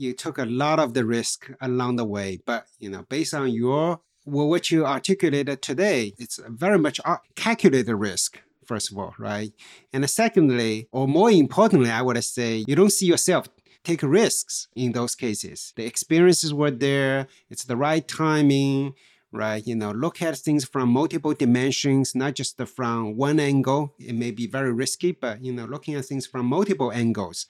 [0.00, 2.40] you took a lot of the risk along the way.
[2.44, 7.00] But you know, based on your well, what you articulated today, it's very much
[7.36, 8.40] calculated risk.
[8.64, 9.52] First of all, right,
[9.92, 13.48] and secondly, or more importantly, I would say you don't see yourself
[13.82, 15.72] take risks in those cases.
[15.76, 17.26] The experiences were there.
[17.50, 18.94] It's the right timing
[19.32, 19.64] right?
[19.64, 23.94] You know, look at things from multiple dimensions, not just from one angle.
[23.98, 27.46] It may be very risky, but you know, looking at things from multiple angles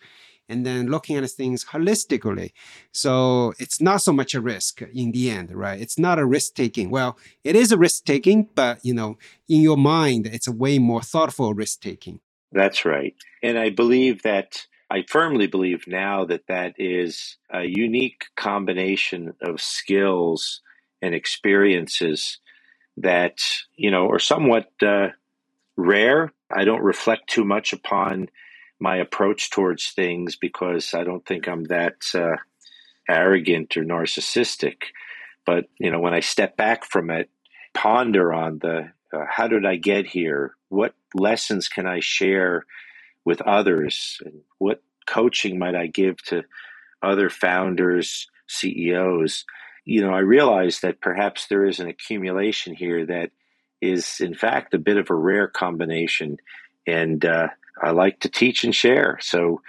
[0.50, 2.52] and then looking at things holistically.
[2.92, 5.80] So it's not so much a risk in the end, right?
[5.80, 6.90] It's not a risk taking.
[6.90, 9.16] Well, it is a risk taking, but you know,
[9.48, 12.20] in your mind, it's a way more thoughtful risk taking.
[12.52, 13.14] That's right.
[13.42, 19.60] And I believe that I firmly believe now that that is a unique combination of
[19.60, 20.62] skills
[21.00, 22.38] and experiences
[22.96, 23.38] that,
[23.76, 25.08] you know, are somewhat uh,
[25.76, 26.32] rare.
[26.50, 28.30] I don't reflect too much upon
[28.80, 32.36] my approach towards things because I don't think I'm that uh,
[33.08, 34.76] arrogant or narcissistic.
[35.44, 37.30] But you know, when I step back from it,
[37.74, 40.54] ponder on the uh, how did I get here?
[40.68, 42.64] What lessons can I share
[43.24, 44.18] with others?
[44.24, 46.44] And what coaching might I give to
[47.02, 49.44] other founders, CEOs?
[49.84, 53.30] You know, I realize that perhaps there is an accumulation here that
[53.80, 56.36] is, in fact, a bit of a rare combination.
[56.86, 57.48] And uh,
[57.82, 59.18] I like to teach and share.
[59.20, 59.60] So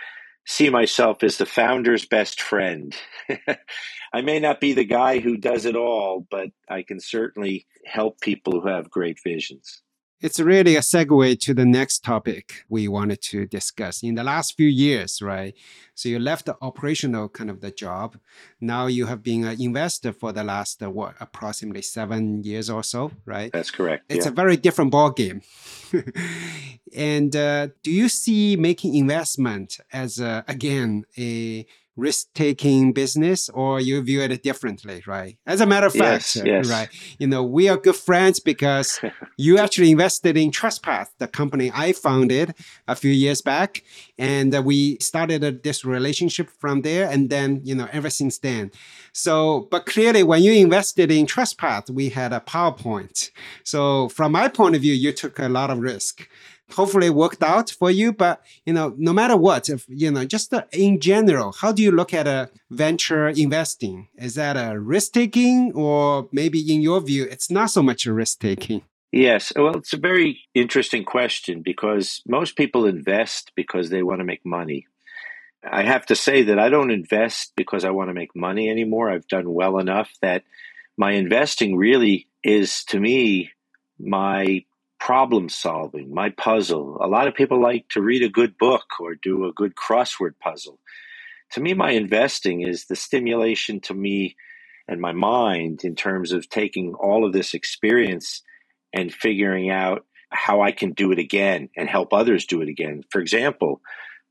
[0.45, 2.95] see myself as the founder's best friend.
[4.13, 8.19] I may not be the guy who does it all, but I can certainly help
[8.21, 9.81] people who have great visions.
[10.21, 14.03] It's really a segue to the next topic we wanted to discuss.
[14.03, 15.55] In the last few years, right?
[15.95, 18.17] So you left the operational kind of the job.
[18.59, 22.83] Now you have been an investor for the last uh, what approximately seven years or
[22.83, 23.51] so, right?
[23.51, 24.05] That's correct.
[24.09, 24.31] It's yeah.
[24.31, 25.41] a very different ball game.
[26.95, 31.65] and uh, do you see making investment as a, again a
[32.01, 35.37] risk taking business or you view it differently, right?
[35.45, 36.69] As a matter of fact, yes, yes.
[36.69, 36.89] right?
[37.19, 38.99] You know, we are good friends because
[39.37, 42.55] you actually invested in TrustPath, the company I founded
[42.87, 43.83] a few years back.
[44.17, 47.07] And uh, we started uh, this relationship from there.
[47.07, 48.71] And then, you know, ever since then.
[49.13, 53.29] So, but clearly, when you invested in TrustPath, we had a PowerPoint.
[53.63, 56.27] So, from my point of view, you took a lot of risk
[56.73, 58.13] hopefully worked out for you.
[58.13, 61.83] But you know, no matter what, if you know, just uh, in general, how do
[61.83, 64.07] you look at a venture investing?
[64.17, 68.13] Is that a risk taking, or maybe in your view, it's not so much a
[68.13, 68.83] risk taking?
[69.11, 74.25] Yes, well, it's a very interesting question because most people invest because they want to
[74.25, 74.87] make money.
[75.69, 79.09] I have to say that I don't invest because I want to make money anymore.
[79.09, 80.43] I've done well enough that
[80.97, 83.51] my investing really is to me
[83.99, 84.65] my
[85.01, 86.97] problem solving, my puzzle.
[87.01, 90.33] A lot of people like to read a good book or do a good crossword
[90.39, 90.79] puzzle.
[91.53, 94.35] To me, my investing is the stimulation to me
[94.87, 98.43] and my mind in terms of taking all of this experience
[98.93, 103.03] and figuring out how I can do it again and help others do it again.
[103.09, 103.81] For example,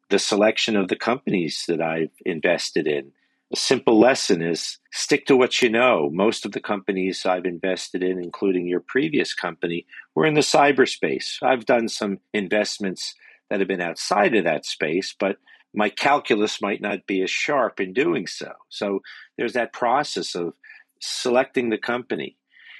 [0.08, 3.10] the selection of the companies that I've invested in
[3.52, 6.08] a simple lesson is stick to what you know.
[6.12, 11.42] Most of the companies I've invested in, including your previous company, were in the cyberspace.
[11.42, 13.14] I've done some investments
[13.48, 15.36] that have been outside of that space, but
[15.74, 18.52] my calculus might not be as sharp in doing so.
[18.68, 19.00] So
[19.36, 20.54] there's that process of
[21.00, 22.36] selecting the company.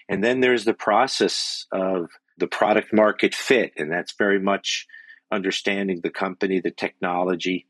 [0.09, 4.87] And then there's the process of the product market fit, and that's very much
[5.33, 7.66] understanding the company, the technology,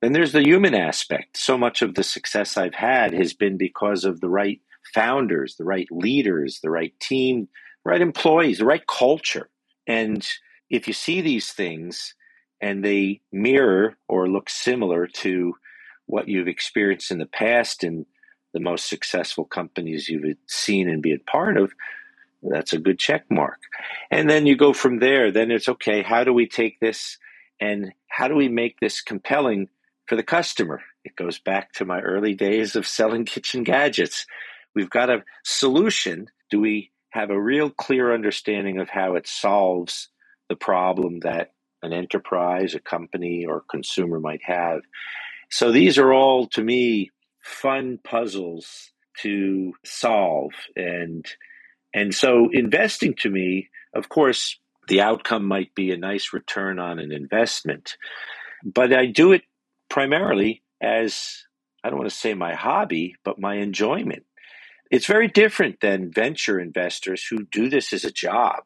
[0.00, 1.36] then there's the human aspect.
[1.36, 4.60] So much of the success I've had has been because of the right
[4.92, 7.48] founders, the right leaders, the right team,
[7.84, 9.48] the right employees, the right culture.
[9.86, 10.26] And
[10.70, 12.14] if you see these things
[12.60, 15.54] and they mirror or look similar to
[16.06, 18.06] what you've experienced in the past in
[18.52, 21.72] the most successful companies you've seen and been part of,
[22.42, 23.58] that's a good check mark.
[24.10, 25.32] And then you go from there.
[25.32, 27.18] Then it's okay, how do we take this
[27.60, 29.68] and how do we make this compelling
[30.06, 30.80] for the customer.
[31.04, 34.26] It goes back to my early days of selling kitchen gadgets.
[34.74, 36.28] We've got a solution.
[36.50, 40.08] Do we have a real clear understanding of how it solves
[40.48, 41.52] the problem that
[41.82, 44.80] an enterprise, a company, or consumer might have?
[45.50, 50.52] So these are all, to me, fun puzzles to solve.
[50.76, 51.24] And
[51.94, 56.98] and so investing to me, of course, the outcome might be a nice return on
[56.98, 57.96] an investment.
[58.64, 59.42] But I do it
[59.94, 61.44] primarily as
[61.84, 64.24] I don't want to say my hobby, but my enjoyment.
[64.90, 68.64] It's very different than venture investors who do this as a job.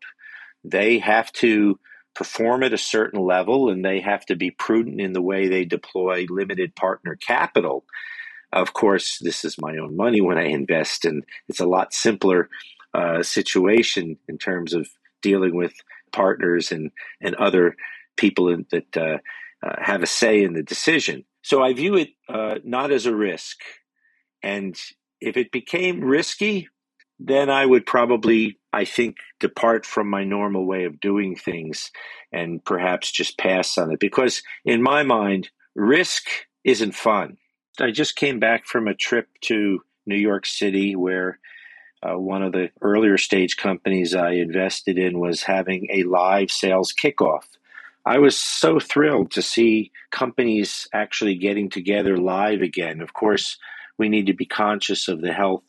[0.64, 1.78] They have to
[2.14, 5.66] perform at a certain level and they have to be prudent in the way they
[5.66, 7.84] deploy limited partner capital.
[8.50, 12.48] Of course, this is my own money when I invest, and it's a lot simpler
[12.94, 14.88] uh, situation in terms of
[15.20, 15.74] dealing with
[16.10, 17.76] partners and, and other
[18.16, 19.18] people in, that uh,
[19.64, 21.24] uh, have a say in the decision.
[21.42, 23.58] So I view it uh, not as a risk.
[24.42, 24.78] And
[25.20, 26.68] if it became risky,
[27.18, 31.90] then I would probably, I think, depart from my normal way of doing things
[32.32, 33.98] and perhaps just pass on it.
[33.98, 36.28] Because in my mind, risk
[36.64, 37.38] isn't fun.
[37.80, 41.38] I just came back from a trip to New York City where
[42.02, 46.92] uh, one of the earlier stage companies I invested in was having a live sales
[46.92, 47.44] kickoff.
[48.08, 53.02] I was so thrilled to see companies actually getting together live again.
[53.02, 53.58] Of course,
[53.98, 55.64] we need to be conscious of the health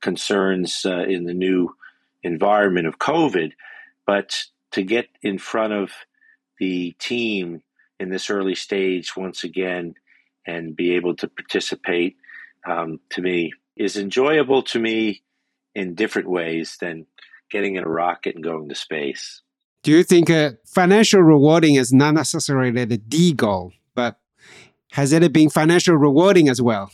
[0.00, 1.74] concerns uh, in the new
[2.22, 3.54] environment of COVID,
[4.06, 5.90] but to get in front of
[6.60, 7.64] the team
[7.98, 9.94] in this early stage once again
[10.46, 12.16] and be able to participate
[12.64, 15.24] um, to me is enjoyable to me
[15.74, 17.06] in different ways than
[17.50, 19.42] getting in a rocket and going to space.
[19.82, 24.18] Do you think uh, financial rewarding is not necessarily the D goal, but
[24.92, 26.90] has it been financial rewarding as well?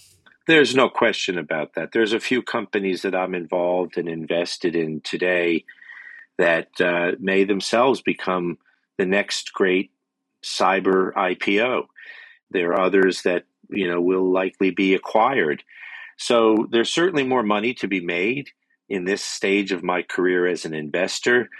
[0.46, 1.92] There's no question about that.
[1.92, 5.64] There's a few companies that I'm involved and invested in today
[6.38, 8.56] that uh, may themselves become
[8.96, 9.90] the next great
[10.42, 11.88] cyber IPO.
[12.50, 15.62] There are others that you know will likely be acquired.
[16.16, 18.48] So there's certainly more money to be made
[18.88, 21.50] in this stage of my career as an investor.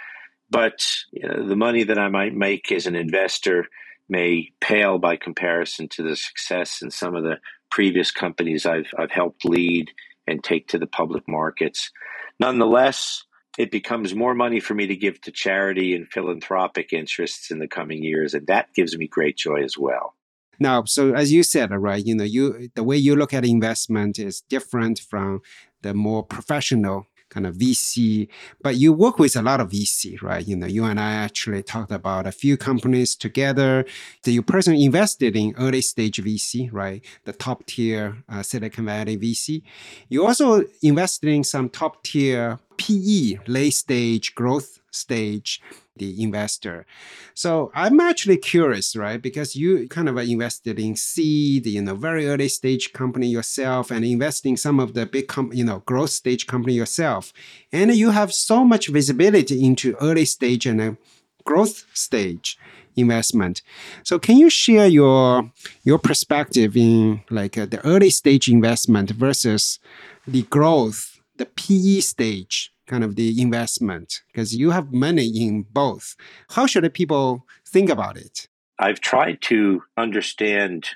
[0.49, 3.67] But you know, the money that I might make as an investor
[4.07, 7.37] may pale by comparison to the success in some of the
[7.69, 9.91] previous companies I've, I've helped lead
[10.25, 11.91] and take to the public markets.
[12.39, 13.23] Nonetheless,
[13.57, 17.67] it becomes more money for me to give to charity and philanthropic interests in the
[17.67, 20.15] coming years, and that gives me great joy as well.
[20.59, 24.19] Now, so as you said, right, you know, you the way you look at investment
[24.19, 25.41] is different from
[25.81, 28.27] the more professional kind of VC,
[28.61, 30.45] but you work with a lot of VC, right?
[30.47, 33.85] You know, you and I actually talked about a few companies together
[34.23, 37.03] that you personally invested in early stage VC, right?
[37.25, 39.61] The top tier uh, Silicon Valley VC.
[40.09, 45.61] You also invested in some top tier PE, late stage growth stage
[45.99, 46.85] the investor.
[47.33, 49.21] So I'm actually curious, right?
[49.21, 54.03] Because you kind of invested in seed, you know, very early stage company yourself and
[54.03, 57.31] investing some of the big, com- you know, growth stage company yourself.
[57.71, 60.97] And you have so much visibility into early stage and
[61.43, 62.57] growth stage
[62.95, 63.61] investment.
[64.03, 65.51] So can you share your
[65.83, 69.79] your perspective in like uh, the early stage investment versus
[70.27, 76.15] the growth, the PE stage kind of the investment because you have money in both.
[76.49, 78.47] How should people think about it?
[78.79, 80.87] I've tried to understand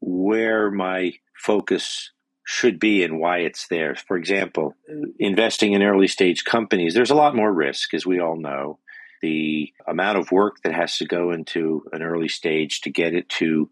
[0.00, 2.12] where my focus
[2.44, 3.94] should be and why it's there.
[3.94, 4.74] For example,
[5.18, 8.78] investing in early stage companies, there's a lot more risk, as we all know.
[9.22, 13.28] The amount of work that has to go into an early stage to get it
[13.40, 13.68] to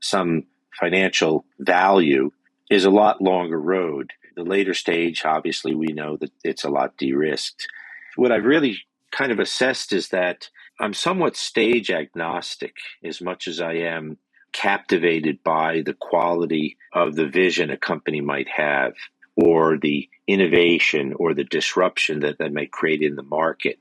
[0.00, 0.44] some
[0.78, 2.32] financial value
[2.70, 4.12] is a lot longer road.
[4.40, 7.68] The later stage, obviously, we know that it's a lot de risked.
[8.16, 8.78] What I've really
[9.12, 10.48] kind of assessed is that
[10.80, 14.16] I'm somewhat stage agnostic as much as I am
[14.52, 18.94] captivated by the quality of the vision a company might have
[19.36, 23.78] or the innovation or the disruption that they may create in the market.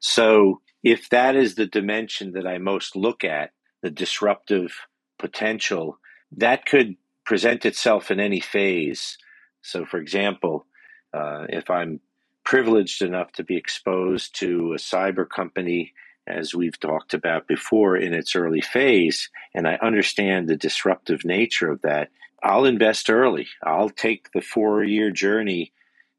[0.00, 4.72] So, if that is the dimension that I most look at, the disruptive
[5.20, 6.00] potential,
[6.32, 9.18] that could present itself in any phase.
[9.64, 10.66] So, for example,
[11.12, 12.00] uh, if I'm
[12.44, 15.94] privileged enough to be exposed to a cyber company,
[16.26, 21.70] as we've talked about before, in its early phase, and I understand the disruptive nature
[21.70, 22.10] of that,
[22.42, 23.46] I'll invest early.
[23.62, 25.72] I'll take the four year journey,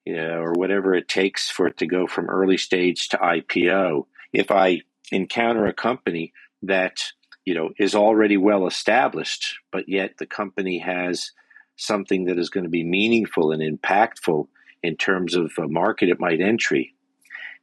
[0.06, 4.08] you know, or whatever it takes for it to go from early stage to IPO.
[4.34, 4.82] If I
[5.12, 6.34] encounter a company
[6.64, 7.04] that
[7.46, 11.32] you know is already well established, but yet the company has
[11.76, 14.48] something that is going to be meaningful and impactful
[14.84, 16.94] in terms of a market it might entry.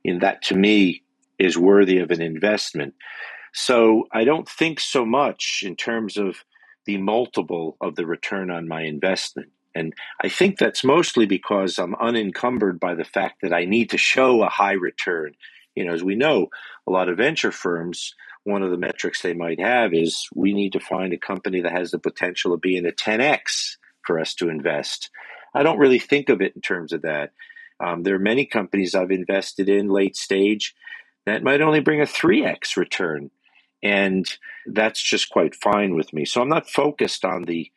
[0.04, 1.02] And that to me
[1.38, 2.94] is worthy of an investment.
[3.52, 6.44] So I don't think so much in terms of
[6.86, 9.50] the multiple of the return on my investment.
[9.74, 13.98] And I think that's mostly because I'm unencumbered by the fact that I need to
[13.98, 15.34] show a high return.
[15.74, 16.48] You know, as we know,
[16.86, 20.72] a lot of venture firms, one of the metrics they might have is we need
[20.72, 24.48] to find a company that has the potential of being a 10x for us to
[24.48, 25.10] invest.
[25.54, 27.32] I don't really think of it in terms of that.
[27.80, 30.74] Um, there are many companies I've invested in late stage
[31.26, 33.30] that might only bring a 3x return.
[33.82, 34.26] And
[34.66, 36.24] that's just quite fine with me.
[36.24, 37.70] So I'm not focused on the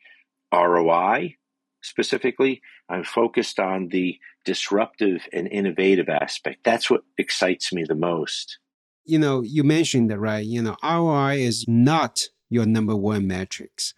[0.54, 1.36] ROI
[1.82, 2.62] specifically.
[2.88, 6.62] I'm focused on the disruptive and innovative aspect.
[6.64, 8.58] That's what excites me the most.
[9.04, 10.44] You know, you mentioned that, right?
[10.44, 13.94] You know, ROI is not your number one metrics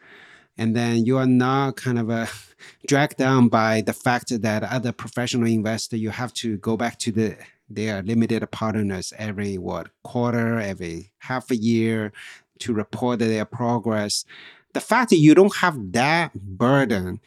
[0.59, 2.27] and then you are not kind of uh,
[2.87, 7.13] dragged down by the fact that other professional investor you have to go back to
[7.13, 7.37] the
[7.71, 12.13] their limited partners every what quarter every half a year
[12.59, 14.25] to report their progress.
[14.73, 17.21] The fact that you don't have that burden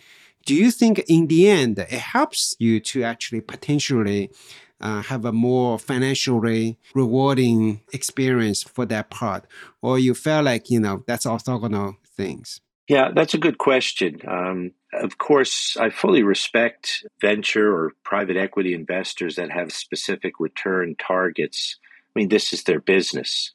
[0.45, 4.31] do you think in the end it helps you to actually potentially
[4.79, 9.45] uh, have a more financially rewarding experience for that part?
[9.83, 12.59] Or you feel like you know that's orthogonal things
[12.91, 14.19] yeah, that's a good question.
[14.27, 20.97] Um, of course, I fully respect venture or private equity investors that have specific return
[20.99, 21.77] targets.
[22.13, 23.53] I mean, this is their business.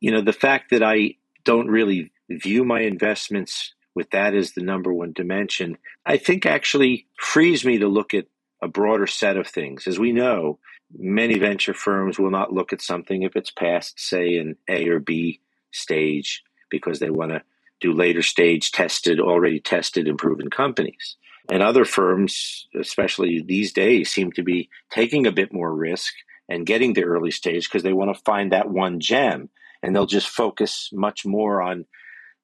[0.00, 4.62] You know, the fact that I don't really view my investments with that as the
[4.62, 5.76] number one dimension,
[6.06, 8.28] I think actually frees me to look at
[8.62, 9.86] a broader set of things.
[9.86, 10.58] As we know,
[10.98, 15.00] many venture firms will not look at something if it's past, say, an A or
[15.00, 17.42] B stage because they want to
[17.80, 21.16] do later stage tested, already tested and proven companies.
[21.50, 26.12] And other firms, especially these days, seem to be taking a bit more risk
[26.48, 29.48] and getting to early stage because they want to find that one gem.
[29.82, 31.86] And they'll just focus much more on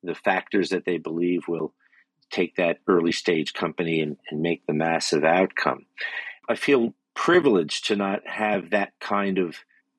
[0.03, 1.75] the factors that they believe will
[2.31, 5.87] take that early stage company and, and make the massive outcome.
[6.49, 9.57] I feel privileged to not have that kind of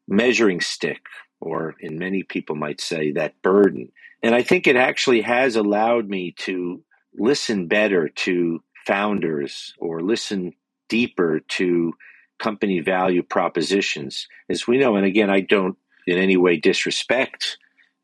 [0.08, 1.02] measuring stick,
[1.40, 3.92] or in many people might say, that burden.
[4.24, 6.84] And I think it actually has allowed me to
[7.16, 10.54] listen better to founders or listen
[10.90, 11.94] deeper to
[12.40, 14.28] company value propositions.
[14.50, 17.58] As we know, and again, I don't in any way disrespect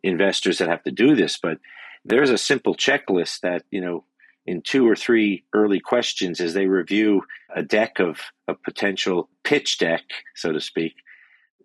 [0.04, 1.60] investors that have to do this, but
[2.04, 4.04] there's a simple checklist that, you know,
[4.46, 7.24] in two or three early questions as they review
[7.56, 8.20] a deck of
[8.50, 10.04] a potential pitch deck,
[10.36, 10.96] so to speak,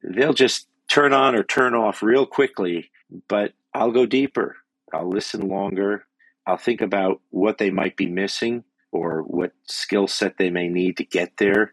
[0.04, 2.90] they'll just turn on or turn off real quickly,
[3.28, 4.56] but I'll go deeper.
[4.92, 6.06] I'll listen longer.
[6.46, 10.96] I'll think about what they might be missing or what skill set they may need
[10.96, 11.72] to get there.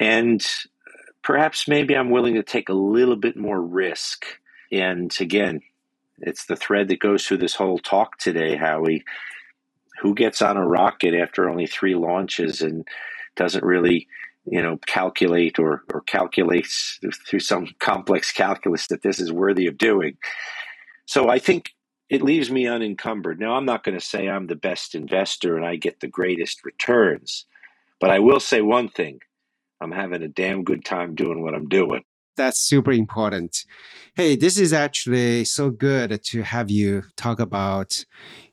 [0.00, 0.44] And
[1.22, 4.24] perhaps maybe I'm willing to take a little bit more risk.
[4.72, 5.60] And again,
[6.18, 9.04] it's the thread that goes through this whole talk today, Howie.
[10.00, 12.86] Who gets on a rocket after only three launches and
[13.36, 14.08] doesn't really,
[14.44, 19.78] you know, calculate or, or calculates through some complex calculus that this is worthy of
[19.78, 20.16] doing?
[21.06, 21.70] So I think
[22.08, 23.40] it leaves me unencumbered.
[23.40, 26.64] Now, I'm not going to say I'm the best investor and I get the greatest
[26.64, 27.46] returns,
[28.00, 29.20] but I will say one thing
[29.80, 32.04] I'm having a damn good time doing what I'm doing.
[32.36, 33.64] That's super important.
[34.14, 38.04] Hey, this is actually so good to have you talk about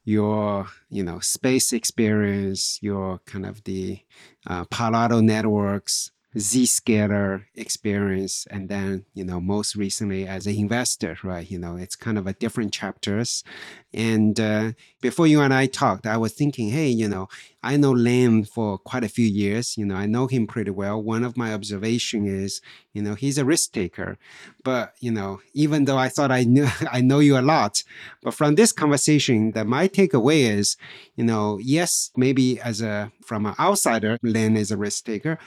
[0.04, 4.00] your, you know, space experience, your kind of the
[4.48, 11.18] uh, Palo Alto networks, Zscaler experience, and then you know most recently as an investor,
[11.24, 11.50] right?
[11.50, 13.44] You know, it's kind of a different chapters.
[13.92, 17.28] And uh, before you and I talked, I was thinking, hey, you know,
[17.64, 19.76] I know Len for quite a few years.
[19.76, 21.02] You know, I know him pretty well.
[21.02, 22.62] One of my observation is,
[22.94, 24.20] you know, he's a risk taker.
[24.64, 27.84] But you know, even though I thought I knew I know you a lot,
[28.22, 30.78] but from this conversation, that my takeaway is,
[31.16, 35.40] you know, yes, maybe as a from an outsider, Len is a risk taker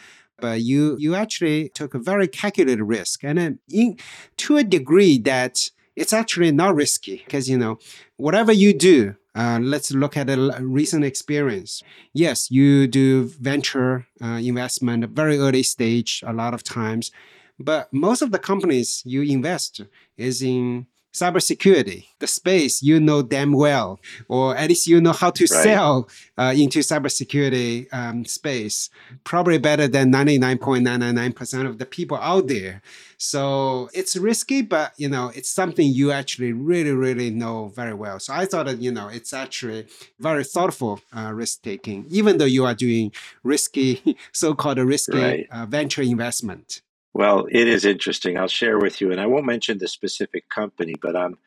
[0.43, 3.97] but you you actually took a very calculated risk, and in,
[4.37, 7.79] to a degree that it's actually not risky because you know
[8.17, 9.15] whatever you do.
[9.35, 11.83] Uh, let's look at a recent experience.
[12.13, 17.11] Yes, you do venture uh, investment, very early stage, a lot of times,
[17.59, 19.81] but most of the companies you invest
[20.19, 25.31] is in cybersecurity, the space you know damn well, or at least you know how
[25.31, 25.63] to right.
[25.63, 26.09] sell
[26.39, 28.91] uh, into cybersecurity um, space,
[29.25, 32.83] probably better than 99.999% of the people out there.
[33.19, 38.19] So it's risky, but you know, it's something you actually really, really know very well.
[38.19, 39.87] So I thought that, you know, it's actually
[40.19, 43.13] very thoughtful uh, risk taking, even though you are doing
[43.45, 45.47] risky, so-called risky right.
[45.53, 46.81] uh, venture investment.
[47.15, 48.39] Well, it is interesting.
[48.39, 51.39] I'll share with you, and I won't mention the specific company, but I'm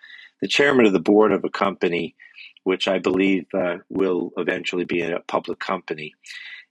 [0.42, 2.16] the chairman of the board of a company
[2.64, 6.16] which I believe uh, will eventually be a public company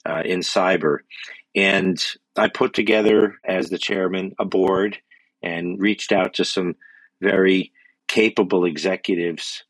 [0.06, 0.98] uh, in cyber.
[1.54, 2.04] And
[2.36, 4.98] I put together, as the chairman, a board
[5.42, 6.76] and reached out to some
[7.20, 7.72] very
[8.08, 9.64] capable executives.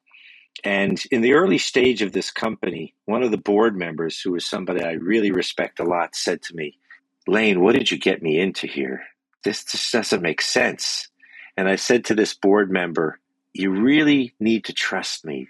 [0.64, 4.46] And in the early stage of this company, one of the board members, who was
[4.46, 6.78] somebody I really respect a lot, said to me,
[7.26, 9.02] Lane, what did you get me into here?
[9.44, 11.08] This just doesn't make sense.
[11.56, 13.20] And I said to this board member,
[13.52, 15.48] you really need to trust me.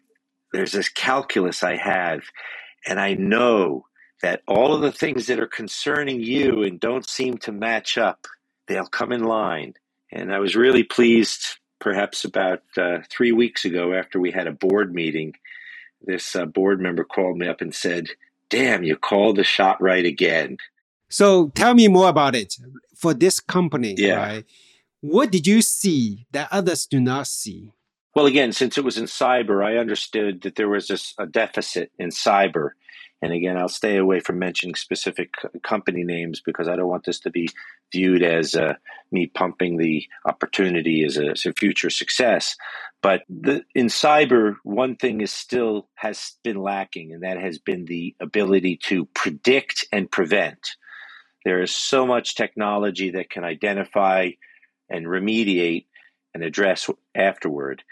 [0.52, 2.22] There's this calculus I have,
[2.86, 3.86] and I know
[4.22, 8.26] that all of the things that are concerning you and don't seem to match up,
[8.66, 9.74] they'll come in line.
[10.12, 14.52] And I was really pleased, perhaps about uh, three weeks ago, after we had a
[14.52, 15.34] board meeting,
[16.02, 18.08] this uh, board member called me up and said,
[18.50, 20.58] Damn, you called the shot right again.
[21.14, 22.56] So tell me more about it
[22.96, 24.16] for this company, yeah.
[24.16, 24.44] right?
[25.00, 27.70] What did you see that others do not see?
[28.16, 31.92] Well, again, since it was in cyber, I understood that there was a, a deficit
[32.00, 32.70] in cyber.
[33.22, 37.20] And again, I'll stay away from mentioning specific company names because I don't want this
[37.20, 37.48] to be
[37.92, 38.74] viewed as uh,
[39.12, 42.56] me pumping the opportunity as a, as a future success.
[43.02, 47.84] But the, in cyber, one thing is still has been lacking, and that has been
[47.84, 50.74] the ability to predict and prevent.
[51.44, 54.30] There is so much technology that can identify
[54.88, 55.86] and remediate
[56.32, 57.82] and address afterward.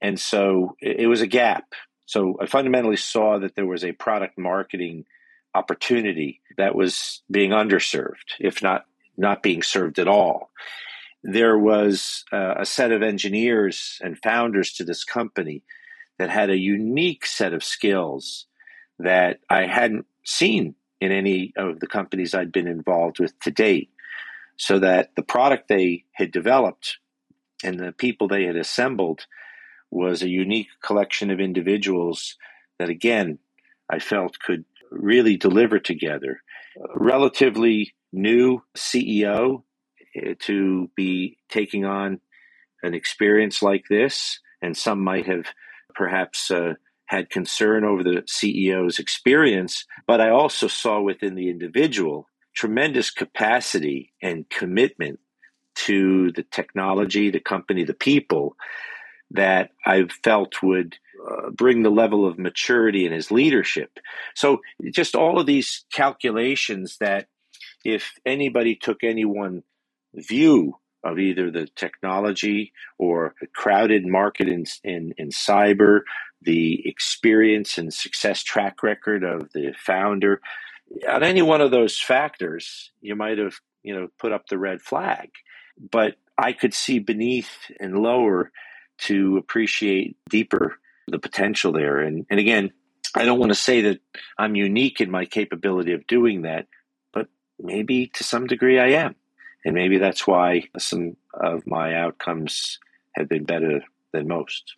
[0.00, 1.72] And so it, was a gap.
[2.06, 5.06] So I fundamentally saw that there was a product marketing
[5.54, 8.84] opportunity that was being underserved, if not
[9.16, 10.50] not being served at all.
[11.24, 15.64] There was uh, a set of engineers and founders to this company
[16.18, 18.46] that had a unique set of skills
[19.00, 23.90] that I hadn't seen in any of the companies I'd been involved with to date.
[24.56, 26.98] So that the product they had developed
[27.62, 29.26] and the people they had assembled
[29.90, 32.36] was a unique collection of individuals
[32.78, 33.38] that, again,
[33.90, 36.42] I felt could really deliver together.
[36.94, 39.62] Relatively new CEO
[40.14, 42.20] eh, to be taking on
[42.82, 45.46] an experience like this, and some might have
[45.94, 46.74] perhaps uh,
[47.08, 54.12] had concern over the CEO's experience, but I also saw within the individual tremendous capacity
[54.22, 55.20] and commitment
[55.74, 58.56] to the technology, the company, the people
[59.30, 60.96] that I felt would
[61.30, 63.98] uh, bring the level of maturity in his leadership.
[64.34, 64.60] So,
[64.92, 67.26] just all of these calculations that
[67.84, 69.62] if anybody took any one
[70.14, 76.00] view of either the technology or the crowded market in, in, in cyber,
[76.42, 80.40] the experience and success track record of the founder,
[81.08, 84.80] on any one of those factors, you might have, you know, put up the red
[84.80, 85.30] flag.
[85.90, 88.50] But I could see beneath and lower
[88.98, 92.00] to appreciate deeper the potential there.
[92.00, 92.72] And, and again,
[93.14, 94.00] I don't want to say that
[94.36, 96.66] I'm unique in my capability of doing that,
[97.12, 97.28] but
[97.58, 99.14] maybe to some degree I am.
[99.64, 102.78] And maybe that's why some of my outcomes
[103.14, 103.82] have been better
[104.12, 104.76] than most.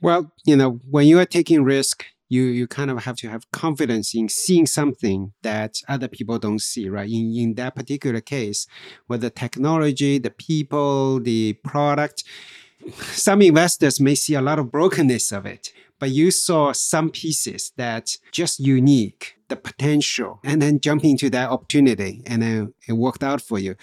[0.00, 3.50] Well, you know, when you are taking risk, you you kind of have to have
[3.52, 7.08] confidence in seeing something that other people don't see, right?
[7.08, 8.66] In in that particular case,
[9.08, 12.24] with the technology, the people, the product,
[13.00, 17.72] some investors may see a lot of brokenness of it, but you saw some pieces
[17.76, 23.22] that just unique the potential and then jump into that opportunity and then it worked
[23.22, 23.76] out for you.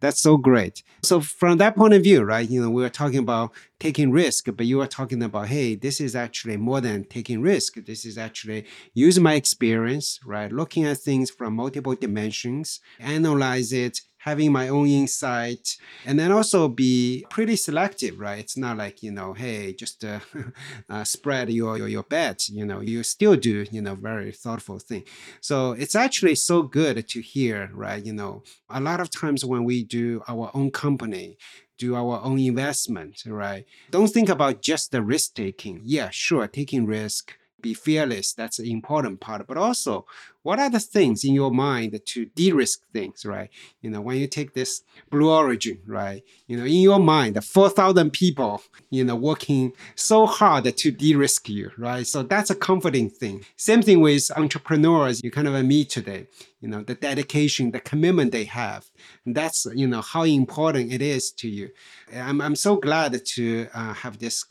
[0.00, 0.82] That's so great.
[1.02, 4.46] So from that point of view, right, you know, we were talking about taking risk,
[4.56, 7.74] but you were talking about, hey, this is actually more than taking risk.
[7.84, 10.50] This is actually using my experience, right?
[10.50, 16.66] Looking at things from multiple dimensions, analyze it, having my own insight and then also
[16.66, 18.38] be pretty selective right?
[18.38, 20.20] It's not like you know hey just uh,
[20.88, 24.78] uh, spread your, your your bet you know you still do you know very thoughtful
[24.78, 25.04] thing.
[25.40, 28.04] So it's actually so good to hear right?
[28.04, 31.36] You know a lot of times when we do our own company
[31.76, 33.64] do our own investment right?
[33.90, 35.80] Don't think about just the risk taking.
[35.84, 37.34] Yeah sure taking risk
[37.68, 40.06] be fearless that's the important part but also
[40.44, 43.48] what are the things in your mind to de-risk things, right?
[43.80, 46.22] You know, when you take this Blue Origin, right?
[46.46, 51.70] You know, in your mind, 4,000 people, you know, working so hard to de-risk you,
[51.78, 52.06] right?
[52.06, 53.46] So that's a comforting thing.
[53.56, 56.26] Same thing with entrepreneurs you kind of meet today,
[56.60, 58.84] you know, the dedication, the commitment they have.
[59.24, 61.70] That's, you know, how important it is to you.
[62.14, 64.44] I'm, I'm so glad to uh, have this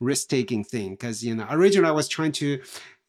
[0.00, 2.60] risk-taking thing because, you know, originally I was trying to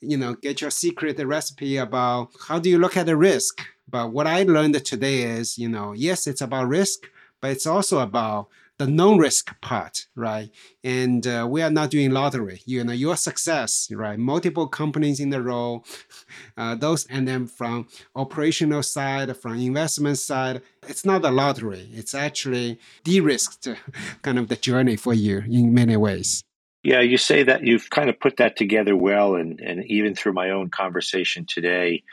[0.02, 3.62] you know, get your secret recipe about how do you look at the risk.
[3.90, 7.10] But what I learned today is, you know, yes, it's about risk,
[7.42, 10.50] but it's also about the non-risk part, right?
[10.86, 12.62] And uh, we are not doing lottery.
[12.66, 14.18] You know, your success, right?
[14.18, 15.84] Multiple companies in the row,
[16.58, 21.90] uh, those, and then from operational side, from investment side, it's not a lottery.
[21.92, 23.68] It's actually de-risked
[24.22, 26.44] kind of the journey for you in many ways.
[26.82, 30.34] Yeah, you say that you've kind of put that together well, and, and even through
[30.34, 32.04] my own conversation today,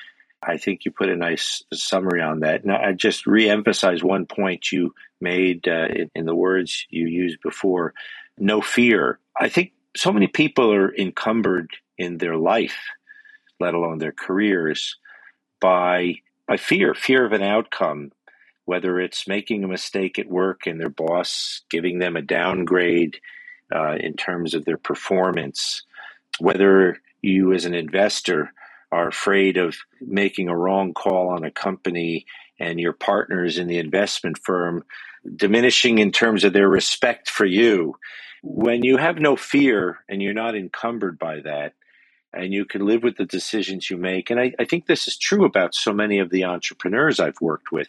[0.43, 2.65] I think you put a nice summary on that.
[2.65, 7.41] Now, I just re-emphasize one point you made uh, in, in the words you used
[7.43, 7.95] before:
[8.39, 9.19] no fear.
[9.39, 12.77] I think so many people are encumbered in their life,
[13.61, 14.97] let alone their careers,
[15.61, 18.13] by by fear, fear of an outcome,
[18.67, 23.19] whether it's making a mistake at work and their boss giving them a downgrade
[23.75, 25.83] uh, in terms of their performance,
[26.39, 28.53] whether you as an investor
[28.93, 32.27] are afraid of making a wrong call on a company
[32.59, 34.85] and your partners in the investment firm
[35.35, 37.95] diminishing in terms of their respect for you.
[38.43, 41.75] When you have no fear and you're not encumbered by that,
[42.33, 44.31] and you can live with the decisions you make.
[44.31, 47.73] And I, I think this is true about so many of the entrepreneurs I've worked
[47.73, 47.89] with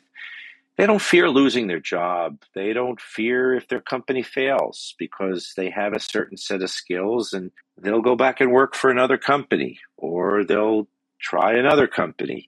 [0.78, 2.44] they don't fear losing their job.
[2.54, 7.34] They don't fear if their company fails because they have a certain set of skills
[7.34, 10.88] and they'll go back and work for another company or they'll
[11.20, 12.48] try another company.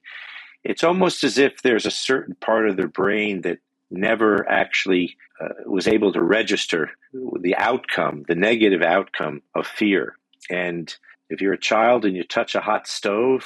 [0.62, 3.58] It's almost as if there's a certain part of their brain that
[3.90, 10.14] never actually uh, was able to register the outcome, the negative outcome of fear.
[10.48, 10.94] And
[11.30, 13.44] if you're a child and you touch a hot stove,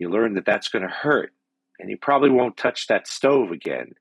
[0.00, 1.32] you learn that that's going to hurt
[1.82, 3.92] and you probably won't touch that stove again.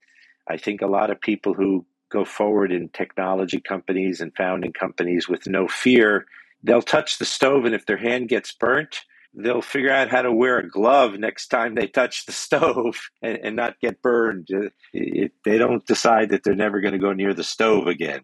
[0.48, 5.28] I think a lot of people who go forward in technology companies and founding companies
[5.28, 6.26] with no fear,
[6.64, 9.02] they'll touch the stove, and if their hand gets burnt,
[9.34, 13.40] they'll figure out how to wear a glove next time they touch the stove and,
[13.44, 14.48] and not get burned.
[14.50, 18.22] It, it, they don't decide that they're never going to go near the stove again.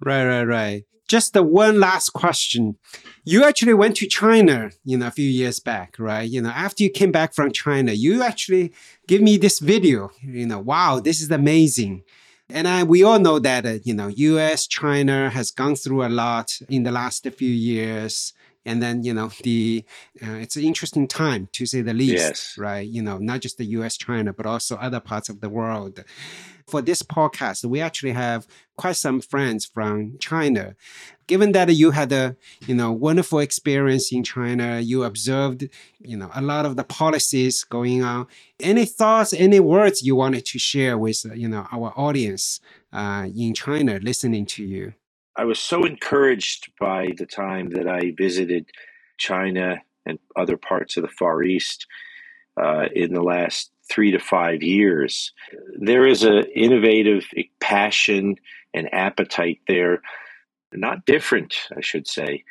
[0.00, 2.76] Right, right, right just the one last question.
[3.24, 6.30] You actually went to China, you know, a few years back, right?
[6.30, 8.72] You know, after you came back from China, you actually
[9.08, 10.10] give me this video.
[10.22, 12.04] You know, wow, this is amazing.
[12.48, 16.08] And I, we all know that, uh, you know, US, China has gone through a
[16.08, 18.32] lot in the last few years.
[18.66, 19.84] And then you know the
[20.22, 22.54] uh, it's an interesting time to say the least Yes.
[22.58, 22.86] right?
[22.86, 26.04] You know not just the us china but also other parts of the world.
[26.66, 28.46] For this podcast we actually have
[28.76, 30.76] quite some friends from china.
[31.26, 32.36] Given that you had a
[32.66, 35.68] you know wonderful experience in china you observed
[36.00, 38.26] you know a lot of the policies going on
[38.60, 42.60] any thoughts any words you wanted to share with you know our audience
[42.92, 44.92] uh, in china listening to you
[45.40, 48.68] I was so encouraged by the time that I visited
[49.16, 51.86] China and other parts of the Far East
[52.60, 55.32] uh, in the last three to five years.
[55.78, 57.24] There is an innovative
[57.58, 58.36] passion
[58.74, 60.02] and appetite there,
[60.74, 62.44] not different, I should say,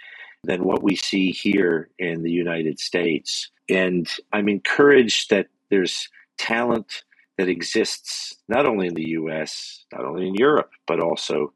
[0.43, 3.51] than what we see here in the United States.
[3.69, 6.09] And I'm encouraged that there's
[6.39, 7.03] talent
[7.37, 11.53] that exists not only in the US, not only in Europe, but also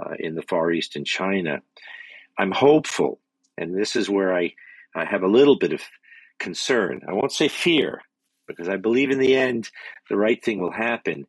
[0.00, 1.62] uh, in the Far East and China.
[2.38, 3.20] I'm hopeful,
[3.56, 4.54] and this is where I,
[4.94, 5.82] I have a little bit of
[6.38, 7.02] concern.
[7.08, 8.02] I won't say fear,
[8.46, 9.70] because I believe in the end
[10.08, 11.26] the right thing will happen.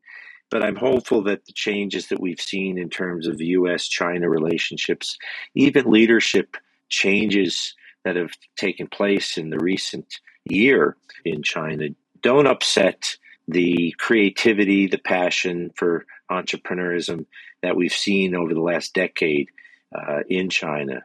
[0.51, 5.17] But I'm hopeful that the changes that we've seen in terms of US China relationships,
[5.55, 6.57] even leadership
[6.89, 10.95] changes that have taken place in the recent year
[11.25, 11.89] in China,
[12.21, 13.15] don't upset
[13.47, 17.25] the creativity, the passion for entrepreneurism
[17.61, 19.49] that we've seen over the last decade
[19.93, 21.03] uh, in China.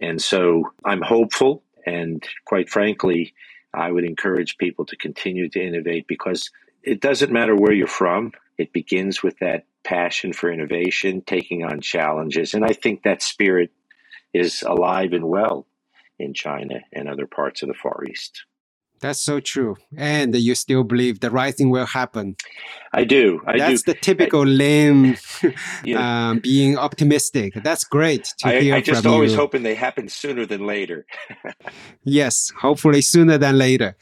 [0.00, 3.34] And so I'm hopeful, and quite frankly,
[3.72, 6.50] I would encourage people to continue to innovate because
[6.82, 11.80] it doesn't matter where you're from, it begins with that passion for innovation, taking on
[11.80, 12.54] challenges.
[12.54, 13.70] And I think that spirit
[14.32, 15.66] is alive and well
[16.18, 18.44] in China and other parts of the Far East.
[19.00, 19.76] That's so true.
[19.96, 22.36] And you still believe the right thing will happen.
[22.92, 23.42] I do.
[23.46, 23.92] I That's do.
[23.92, 25.14] the typical know,
[25.96, 27.52] um, being optimistic.
[27.62, 29.38] That's great to I, hear I just always you.
[29.38, 31.06] hoping they happen sooner than later.
[32.06, 33.96] Yes, hopefully sooner than later.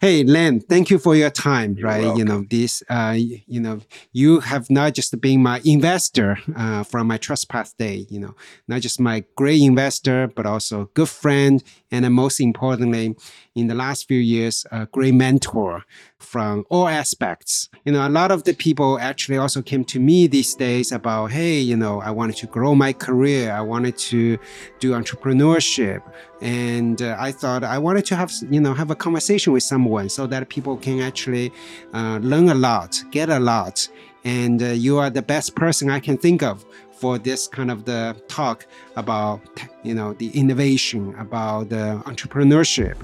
[0.00, 1.74] Hey, Len, thank you for your time.
[1.76, 2.84] You're right, you know this.
[2.88, 3.80] Uh, you know,
[4.12, 8.06] you have not just been my investor uh, from my Trust Path Day.
[8.10, 8.34] You know,
[8.68, 13.16] not just my great investor, but also good friend, and most importantly,
[13.58, 15.84] in the last few years, a great mentor
[16.18, 17.68] from all aspects.
[17.84, 21.32] You know, a lot of the people actually also came to me these days about,
[21.32, 23.52] hey, you know, I wanted to grow my career.
[23.52, 24.38] I wanted to
[24.80, 26.02] do entrepreneurship.
[26.40, 30.08] And uh, I thought I wanted to have, you know, have a conversation with someone
[30.08, 31.52] so that people can actually
[31.92, 33.88] uh, learn a lot, get a lot.
[34.24, 36.64] And uh, you are the best person I can think of
[36.98, 39.40] for this kind of the talk about,
[39.84, 42.96] you know, the innovation, about the entrepreneurship,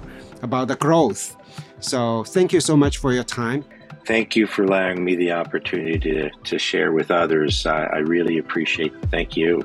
[0.44, 1.36] about the growth.
[1.80, 3.64] So thank you so much for your time.
[4.06, 7.66] Thank you for allowing me the opportunity to, to share with others.
[7.66, 9.10] I, I really appreciate it.
[9.12, 9.64] Thank you.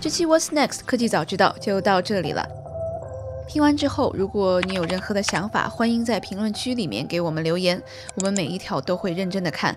[0.00, 2.46] 这期 What's Next 科技早知道就到这里了。
[3.48, 7.82] 听完之后，如果你有任何的想法，欢迎在评论区里面给我们留言，
[8.16, 9.76] 我们每一条都会认真的看。